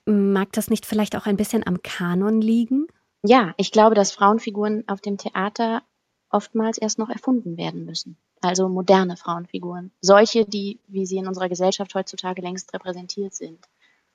Mag 0.10 0.52
das 0.54 0.72
nicht 0.72 0.88
vielleicht 0.88 1.16
auch 1.16 1.28
ein 1.28 1.38
bisschen 1.38 1.66
am 1.68 1.84
Kanon 1.84 2.42
liegen? 2.42 2.88
Ja, 3.22 3.54
ich 3.58 3.72
glaube, 3.72 3.94
dass 3.94 4.12
Frauenfiguren 4.12 4.84
auf 4.88 5.02
dem 5.02 5.18
Theater 5.18 5.84
oftmals 6.32 6.80
erst 6.80 6.98
noch 6.98 7.10
erfunden 7.10 7.58
werden 7.58 7.86
müssen. 7.86 8.18
Also 8.42 8.70
moderne 8.70 9.18
Frauenfiguren. 9.18 9.92
Solche, 10.02 10.46
die, 10.46 10.80
wie 10.88 11.06
sie 11.06 11.18
in 11.18 11.28
unserer 11.28 11.48
Gesellschaft 11.48 11.94
heutzutage 11.94 12.42
längst 12.42 12.74
repräsentiert 12.74 13.36
sind. 13.36 13.60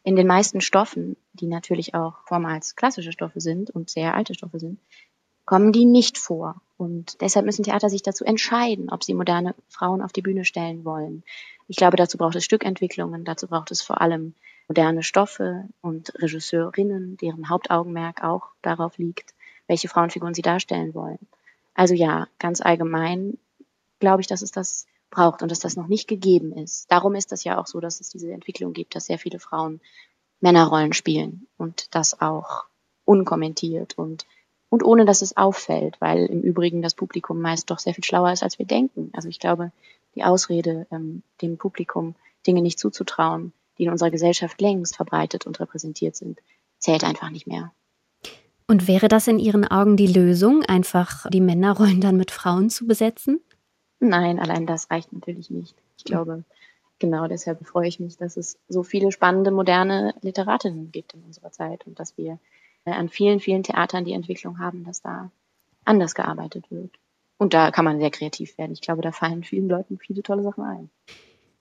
In 0.02 0.16
den 0.16 0.26
meisten 0.26 0.61
Stoffen, 0.61 1.16
die 1.33 1.46
natürlich 1.46 1.94
auch 1.94 2.14
vormals 2.26 2.74
klassische 2.74 3.12
Stoffe 3.12 3.40
sind 3.40 3.70
und 3.70 3.88
sehr 3.88 4.14
alte 4.14 4.35
Stoffe 4.35 4.59
sind, 4.59 4.80
kommen 5.44 5.72
die 5.72 5.85
nicht 5.85 6.18
vor. 6.18 6.61
Und 6.76 7.20
deshalb 7.20 7.46
müssen 7.46 7.62
Theater 7.62 7.88
sich 7.88 8.02
dazu 8.02 8.24
entscheiden, 8.24 8.90
ob 8.90 9.04
sie 9.04 9.14
moderne 9.14 9.54
Frauen 9.68 10.02
auf 10.02 10.12
die 10.12 10.22
Bühne 10.22 10.44
stellen 10.44 10.85
wollen. 10.85 11.22
Ich 11.68 11.76
glaube, 11.76 11.96
dazu 11.96 12.18
braucht 12.18 12.35
es 12.35 12.44
Stückentwicklungen, 12.44 13.24
dazu 13.24 13.46
braucht 13.46 13.70
es 13.70 13.80
vor 13.80 14.00
allem 14.00 14.35
moderne 14.68 15.03
Stoffe 15.03 15.68
und 15.81 16.12
Regisseurinnen, 16.16 17.16
deren 17.16 17.48
Hauptaugenmerk 17.48 18.22
auch 18.24 18.48
darauf 18.62 18.98
liegt, 18.98 19.35
welche 19.66 19.88
Frauenfiguren 19.88 20.35
sie 20.35 20.42
darstellen 20.42 20.94
wollen. 20.94 21.18
Also 21.74 21.94
ja, 21.94 22.29
ganz 22.38 22.61
allgemein 22.61 23.38
glaube 23.98 24.20
ich, 24.20 24.27
dass 24.27 24.42
es 24.42 24.50
das 24.50 24.87
braucht 25.11 25.42
und 25.42 25.50
dass 25.50 25.61
das 25.61 25.77
noch 25.77 25.87
nicht 25.87 26.09
gegeben 26.09 26.53
ist. 26.53 26.90
Darum 26.90 27.14
ist 27.14 27.33
das 27.33 27.44
ja 27.44 27.59
auch 27.59 27.66
so, 27.66 27.81
dass 27.81 28.00
es 28.00 28.11
diese 28.11 28.33
Entwicklung 28.33 28.72
gibt, 28.72 28.94
dass 28.94 29.07
sehr 29.07 29.18
viele 29.18 29.38
Frauen 29.38 29.81
Männerrollen 30.40 30.92
spielen 30.92 31.46
und 31.57 31.94
das 31.94 32.20
auch 32.20 32.64
unkommentiert 33.05 33.96
und 33.96 34.27
und 34.74 34.83
ohne 34.83 35.05
dass 35.05 35.22
es 35.22 35.37
auffällt, 35.37 36.00
weil 36.00 36.27
im 36.27 36.40
Übrigen 36.42 36.83
das 36.83 36.94
Publikum 36.94 37.40
meist 37.40 37.70
doch 37.70 37.79
sehr 37.79 37.94
viel 37.94 38.03
schlauer 38.03 38.33
ist, 38.33 38.42
als 38.42 38.59
wir 38.59 38.66
denken. 38.66 39.12
Also 39.12 39.29
ich 39.29 39.38
glaube, 39.38 39.70
die 40.16 40.24
Ausrede, 40.24 40.88
ähm, 40.90 41.22
dem 41.42 41.59
Publikum 41.59 42.16
Dinge 42.44 42.61
nicht 42.61 42.81
zuzutrauen, 42.81 43.53
die 43.79 43.85
in 43.85 43.91
unserer 43.91 44.11
Gesellschaft 44.11 44.61
längst 44.61 44.97
verbreitet 44.97 45.47
und 45.47 45.61
repräsentiert 45.61 46.17
sind, 46.17 46.41
zählt 46.79 47.05
einfach 47.05 47.31
nicht 47.31 47.47
mehr. 47.47 47.73
Und 48.67 48.89
wäre 48.89 49.09
das 49.09 49.29
in 49.29 49.39
Ihren 49.39 49.67
Augen 49.67 49.97
die 49.97 50.07
Lösung, 50.07 50.63
einfach 50.63 51.29
die 51.31 51.41
Männerrollen 51.41 52.01
dann 52.01 52.17
mit 52.17 52.31
Frauen 52.31 52.71
zu 52.71 52.87
besetzen? 52.87 53.41
Nein, 54.01 54.39
allein 54.39 54.67
das 54.67 54.91
reicht 54.91 55.13
natürlich 55.13 55.51
nicht. 55.51 55.75
Ich 55.99 56.05
glaube, 56.05 56.45
genau 56.99 57.27
deshalb 57.27 57.67
freue 57.67 57.89
ich 57.89 58.01
mich, 58.01 58.17
dass 58.17 58.37
es 58.37 58.59
so 58.69 58.83
viele 58.83 59.13
spannende, 59.13 59.51
moderne 59.51 60.15
Literatinnen 60.23 60.93
gibt 60.93 61.15
in 61.15 61.23
unserer 61.23 61.53
Zeit 61.53 61.87
und 61.87 62.01
dass 62.01 62.17
wir 62.17 62.39
äh, 62.85 62.93
an 62.93 63.09
vielen, 63.09 63.41
vielen 63.41 63.63
Theatern 63.63 64.05
die 64.05 64.13
Entwicklung 64.13 64.59
haben, 64.59 64.85
dass 64.85 65.03
da 65.03 65.31
anders 65.85 66.15
gearbeitet 66.15 66.71
wird. 66.71 66.91
Und 67.37 67.53
da 67.53 67.71
kann 67.71 67.85
man 67.85 67.99
sehr 67.99 68.11
kreativ 68.11 68.57
werden. 68.59 68.73
Ich 68.73 68.81
glaube, 68.81 69.03
da 69.03 69.13
fallen 69.13 69.43
vielen 69.43 69.69
Leuten 69.69 69.99
viele 69.99 70.23
tolle 70.23 70.43
Sachen 70.43 70.65
ein. 70.65 70.91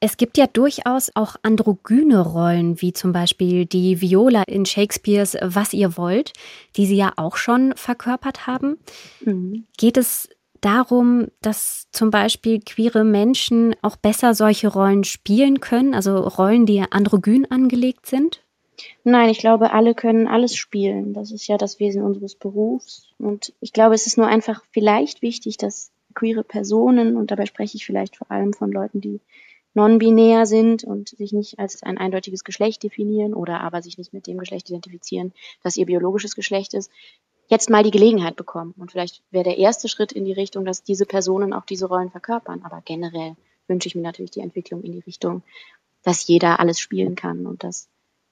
Es 0.05 0.17
gibt 0.17 0.37
ja 0.37 0.47
durchaus 0.47 1.11
auch 1.15 1.37
androgyne 1.43 2.19
Rollen, 2.19 2.81
wie 2.81 2.91
zum 2.91 3.13
Beispiel 3.13 3.65
die 3.65 4.01
Viola 4.01 4.43
in 4.43 4.65
Shakespeares 4.65 5.37
Was 5.41 5.71
ihr 5.71 5.95
wollt, 5.95 6.33
die 6.75 6.85
Sie 6.85 6.97
ja 6.97 7.13
auch 7.15 7.37
schon 7.37 7.73
verkörpert 7.77 8.45
haben. 8.45 8.79
Mhm. 9.23 9.65
Geht 9.77 9.95
es 9.95 10.27
darum, 10.59 11.27
dass 11.41 11.87
zum 11.93 12.09
Beispiel 12.09 12.59
queere 12.59 13.05
Menschen 13.05 13.77
auch 13.81 13.95
besser 13.95 14.33
solche 14.33 14.67
Rollen 14.67 15.05
spielen 15.05 15.61
können, 15.61 15.93
also 15.93 16.17
Rollen, 16.17 16.65
die 16.65 16.81
androgyn 16.81 17.49
angelegt 17.49 18.05
sind? 18.05 18.43
Nein, 19.05 19.29
ich 19.29 19.39
glaube, 19.39 19.71
alle 19.71 19.95
können 19.95 20.27
alles 20.27 20.53
spielen. 20.53 21.13
Das 21.13 21.31
ist 21.31 21.47
ja 21.47 21.57
das 21.57 21.79
Wesen 21.79 22.03
unseres 22.03 22.35
Berufs. 22.35 23.07
Und 23.19 23.53
ich 23.61 23.71
glaube, 23.71 23.95
es 23.95 24.05
ist 24.05 24.17
nur 24.17 24.27
einfach 24.27 24.63
vielleicht 24.71 25.21
wichtig, 25.21 25.55
dass 25.55 25.91
queere 26.13 26.43
Personen, 26.43 27.15
und 27.15 27.31
dabei 27.31 27.45
spreche 27.45 27.77
ich 27.77 27.85
vielleicht 27.85 28.17
vor 28.17 28.29
allem 28.29 28.51
von 28.51 28.69
Leuten, 28.69 28.99
die 28.99 29.21
non-binär 29.73 30.45
sind 30.45 30.83
und 30.83 31.09
sich 31.09 31.33
nicht 31.33 31.59
als 31.59 31.83
ein 31.83 31.97
eindeutiges 31.97 32.43
Geschlecht 32.43 32.83
definieren 32.83 33.33
oder 33.33 33.61
aber 33.61 33.81
sich 33.81 33.97
nicht 33.97 34.13
mit 34.13 34.27
dem 34.27 34.37
Geschlecht 34.37 34.69
identifizieren, 34.69 35.33
das 35.63 35.77
ihr 35.77 35.85
biologisches 35.85 36.35
Geschlecht 36.35 36.73
ist, 36.73 36.91
jetzt 37.47 37.69
mal 37.69 37.83
die 37.83 37.91
Gelegenheit 37.91 38.35
bekommen. 38.35 38.73
Und 38.77 38.91
vielleicht 38.91 39.21
wäre 39.31 39.43
der 39.43 39.57
erste 39.57 39.87
Schritt 39.87 40.11
in 40.11 40.25
die 40.25 40.33
Richtung, 40.33 40.65
dass 40.65 40.83
diese 40.83 41.05
Personen 41.05 41.53
auch 41.53 41.65
diese 41.65 41.87
Rollen 41.87 42.11
verkörpern. 42.11 42.61
Aber 42.63 42.81
generell 42.83 43.35
wünsche 43.67 43.87
ich 43.87 43.95
mir 43.95 44.01
natürlich 44.01 44.31
die 44.31 44.41
Entwicklung 44.41 44.83
in 44.83 44.91
die 44.91 44.99
Richtung, 44.99 45.43
dass 46.03 46.27
jeder 46.27 46.59
alles 46.59 46.79
spielen 46.79 47.15
kann 47.15 47.45
und 47.45 47.63
dass 47.63 47.87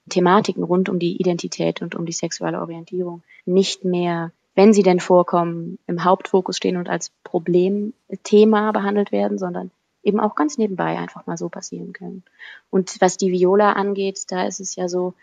Thematiken 0.08 0.64
rund 0.64 0.88
um 0.88 0.98
die 0.98 1.16
Identität 1.16 1.82
und 1.82 1.94
um 1.94 2.06
die 2.06 2.12
sexuelle 2.12 2.60
Orientierung 2.60 3.22
nicht 3.46 3.84
mehr, 3.84 4.32
wenn 4.54 4.72
sie 4.72 4.82
denn 4.82 5.00
vorkommen, 5.00 5.78
im 5.86 6.04
Hauptfokus 6.04 6.56
stehen 6.56 6.76
und 6.76 6.88
als 6.88 7.12
Problemthema 7.24 8.72
behandelt 8.72 9.12
werden, 9.12 9.38
sondern 9.38 9.70
eben 10.02 10.20
auch 10.20 10.34
ganz 10.34 10.58
nebenbei 10.58 10.98
einfach 10.98 11.26
mal 11.26 11.36
so 11.36 11.48
passieren 11.48 11.92
können. 11.92 12.22
Und 12.70 13.00
was 13.00 13.16
die 13.16 13.32
Viola 13.32 13.72
angeht, 13.72 14.24
da 14.28 14.46
ist 14.46 14.60
es 14.60 14.76
ja 14.76 14.88
so, 14.88 15.14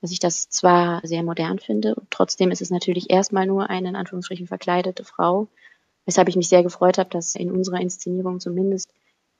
dass 0.00 0.10
ich 0.10 0.20
das 0.20 0.48
zwar 0.48 1.00
sehr 1.06 1.22
modern 1.22 1.58
finde, 1.58 1.94
und 1.94 2.10
trotzdem 2.10 2.50
ist 2.50 2.60
es 2.60 2.70
natürlich 2.70 3.10
erstmal 3.10 3.46
nur 3.46 3.70
eine 3.70 3.88
in 3.88 3.96
Anführungsstrichen 3.96 4.46
verkleidete 4.46 5.04
Frau, 5.04 5.48
weshalb 6.04 6.28
ich 6.28 6.36
mich 6.36 6.48
sehr 6.48 6.62
gefreut 6.62 6.98
habe, 6.98 7.10
dass 7.10 7.34
in 7.34 7.50
unserer 7.50 7.80
Inszenierung 7.80 8.40
zumindest 8.40 8.90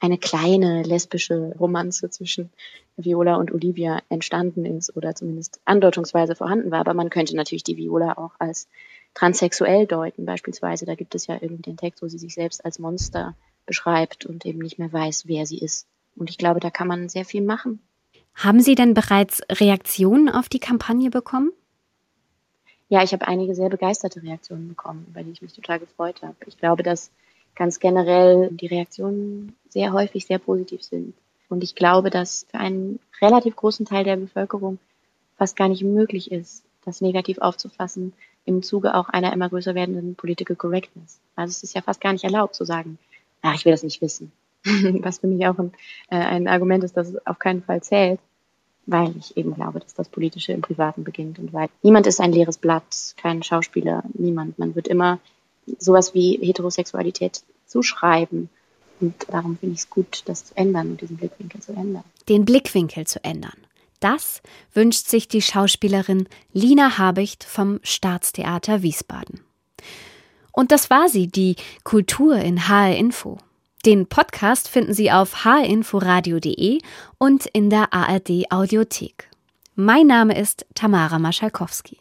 eine 0.00 0.18
kleine 0.18 0.82
lesbische 0.82 1.54
Romanze 1.58 2.10
zwischen 2.10 2.50
Viola 2.96 3.36
und 3.36 3.52
Olivia 3.52 4.00
entstanden 4.08 4.64
ist 4.66 4.96
oder 4.96 5.14
zumindest 5.14 5.60
andeutungsweise 5.64 6.34
vorhanden 6.34 6.70
war. 6.70 6.80
Aber 6.80 6.94
man 6.94 7.10
könnte 7.10 7.36
natürlich 7.36 7.64
die 7.64 7.76
Viola 7.76 8.18
auch 8.18 8.32
als 8.38 8.68
transsexuell 9.14 9.86
deuten. 9.86 10.24
Beispielsweise, 10.24 10.84
da 10.84 10.94
gibt 10.94 11.14
es 11.14 11.26
ja 11.26 11.38
irgendwie 11.40 11.62
den 11.62 11.76
Text, 11.76 12.02
wo 12.02 12.08
sie 12.08 12.18
sich 12.18 12.34
selbst 12.34 12.64
als 12.64 12.78
Monster 12.78 13.34
beschreibt 13.66 14.26
und 14.26 14.44
eben 14.46 14.58
nicht 14.58 14.78
mehr 14.78 14.92
weiß, 14.92 15.26
wer 15.26 15.46
sie 15.46 15.58
ist. 15.58 15.86
Und 16.16 16.30
ich 16.30 16.38
glaube, 16.38 16.60
da 16.60 16.70
kann 16.70 16.88
man 16.88 17.08
sehr 17.08 17.24
viel 17.24 17.42
machen. 17.42 17.80
Haben 18.34 18.60
Sie 18.60 18.74
denn 18.74 18.94
bereits 18.94 19.42
Reaktionen 19.50 20.28
auf 20.28 20.48
die 20.48 20.58
Kampagne 20.58 21.10
bekommen? 21.10 21.52
ja, 22.88 23.02
ich 23.02 23.12
habe 23.12 23.26
einige 23.26 23.54
sehr 23.54 23.70
begeisterte 23.70 24.22
Reaktionen 24.22 24.68
bekommen, 24.68 25.06
über 25.08 25.22
die 25.22 25.32
ich 25.32 25.42
mich 25.42 25.52
total 25.52 25.80
gefreut 25.80 26.22
habe. 26.22 26.36
Ich 26.46 26.58
glaube, 26.58 26.82
dass 26.82 27.10
ganz 27.54 27.80
generell 27.80 28.50
die 28.52 28.66
Reaktionen 28.66 29.56
sehr 29.68 29.92
häufig 29.92 30.26
sehr 30.26 30.38
positiv 30.38 30.82
sind. 30.82 31.14
Und 31.48 31.64
ich 31.64 31.74
glaube, 31.74 32.10
dass 32.10 32.46
für 32.50 32.58
einen 32.58 33.00
relativ 33.20 33.56
großen 33.56 33.86
Teil 33.86 34.04
der 34.04 34.16
Bevölkerung 34.16 34.78
fast 35.36 35.56
gar 35.56 35.68
nicht 35.68 35.82
möglich 35.82 36.30
ist, 36.30 36.64
das 36.84 37.00
negativ 37.00 37.38
aufzufassen 37.38 38.12
im 38.44 38.62
Zuge 38.62 38.94
auch 38.94 39.08
einer 39.08 39.32
immer 39.32 39.48
größer 39.48 39.74
werdenden 39.74 40.14
Political 40.14 40.54
Correctness. 40.54 41.18
Also 41.34 41.50
es 41.50 41.62
ist 41.62 41.74
ja 41.74 41.82
fast 41.82 42.00
gar 42.00 42.12
nicht 42.12 42.24
erlaubt 42.24 42.54
zu 42.54 42.64
sagen, 42.64 42.98
ach, 43.44 43.54
ich 43.54 43.64
will 43.64 43.72
das 43.72 43.82
nicht 43.82 44.00
wissen. 44.00 44.32
Was 44.64 45.18
für 45.18 45.26
mich 45.26 45.46
auch 45.46 45.58
ein, 45.58 45.72
äh, 46.10 46.16
ein 46.16 46.48
Argument 46.48 46.82
ist, 46.82 46.96
das 46.96 47.14
auf 47.26 47.38
keinen 47.38 47.62
Fall 47.62 47.82
zählt, 47.82 48.18
weil 48.86 49.14
ich 49.16 49.36
eben 49.36 49.54
glaube, 49.54 49.80
dass 49.80 49.94
das 49.94 50.08
Politische 50.08 50.52
im 50.52 50.62
Privaten 50.62 51.04
beginnt 51.04 51.38
und 51.38 51.52
weil 51.52 51.68
niemand 51.82 52.06
ist 52.06 52.20
ein 52.20 52.32
leeres 52.32 52.58
Blatt, 52.58 53.14
kein 53.16 53.42
Schauspieler, 53.42 54.02
niemand. 54.14 54.58
Man 54.58 54.74
wird 54.74 54.88
immer 54.88 55.20
sowas 55.78 56.14
wie 56.14 56.38
Heterosexualität 56.42 57.42
zuschreiben. 57.66 58.48
Und 59.00 59.14
darum 59.28 59.58
finde 59.58 59.74
ich 59.74 59.80
es 59.80 59.90
gut, 59.90 60.22
das 60.26 60.46
zu 60.46 60.56
ändern 60.56 60.92
und 60.92 61.00
diesen 61.00 61.16
Blickwinkel 61.16 61.60
zu 61.60 61.72
ändern. 61.72 62.04
Den 62.28 62.44
Blickwinkel 62.44 63.06
zu 63.06 63.22
ändern. 63.24 63.56
Das 64.00 64.42
wünscht 64.72 65.08
sich 65.08 65.28
die 65.28 65.42
Schauspielerin 65.42 66.28
Lina 66.52 66.98
Habicht 66.98 67.44
vom 67.44 67.80
Staatstheater 67.82 68.82
Wiesbaden. 68.82 69.40
Und 70.54 70.70
das 70.70 70.88
war 70.88 71.08
sie, 71.08 71.26
die 71.26 71.56
Kultur 71.82 72.36
in 72.36 72.68
HR 72.68 72.96
Info. 72.96 73.38
Den 73.84 74.06
Podcast 74.06 74.68
finden 74.68 74.94
Sie 74.94 75.10
auf 75.10 75.44
hrinforadio.de 75.44 76.78
und 77.18 77.46
in 77.46 77.68
der 77.68 77.92
ARD 77.92 78.50
Audiothek. 78.50 79.28
Mein 79.74 80.06
Name 80.06 80.38
ist 80.38 80.64
Tamara 80.74 81.18
Maschalkowski. 81.18 81.98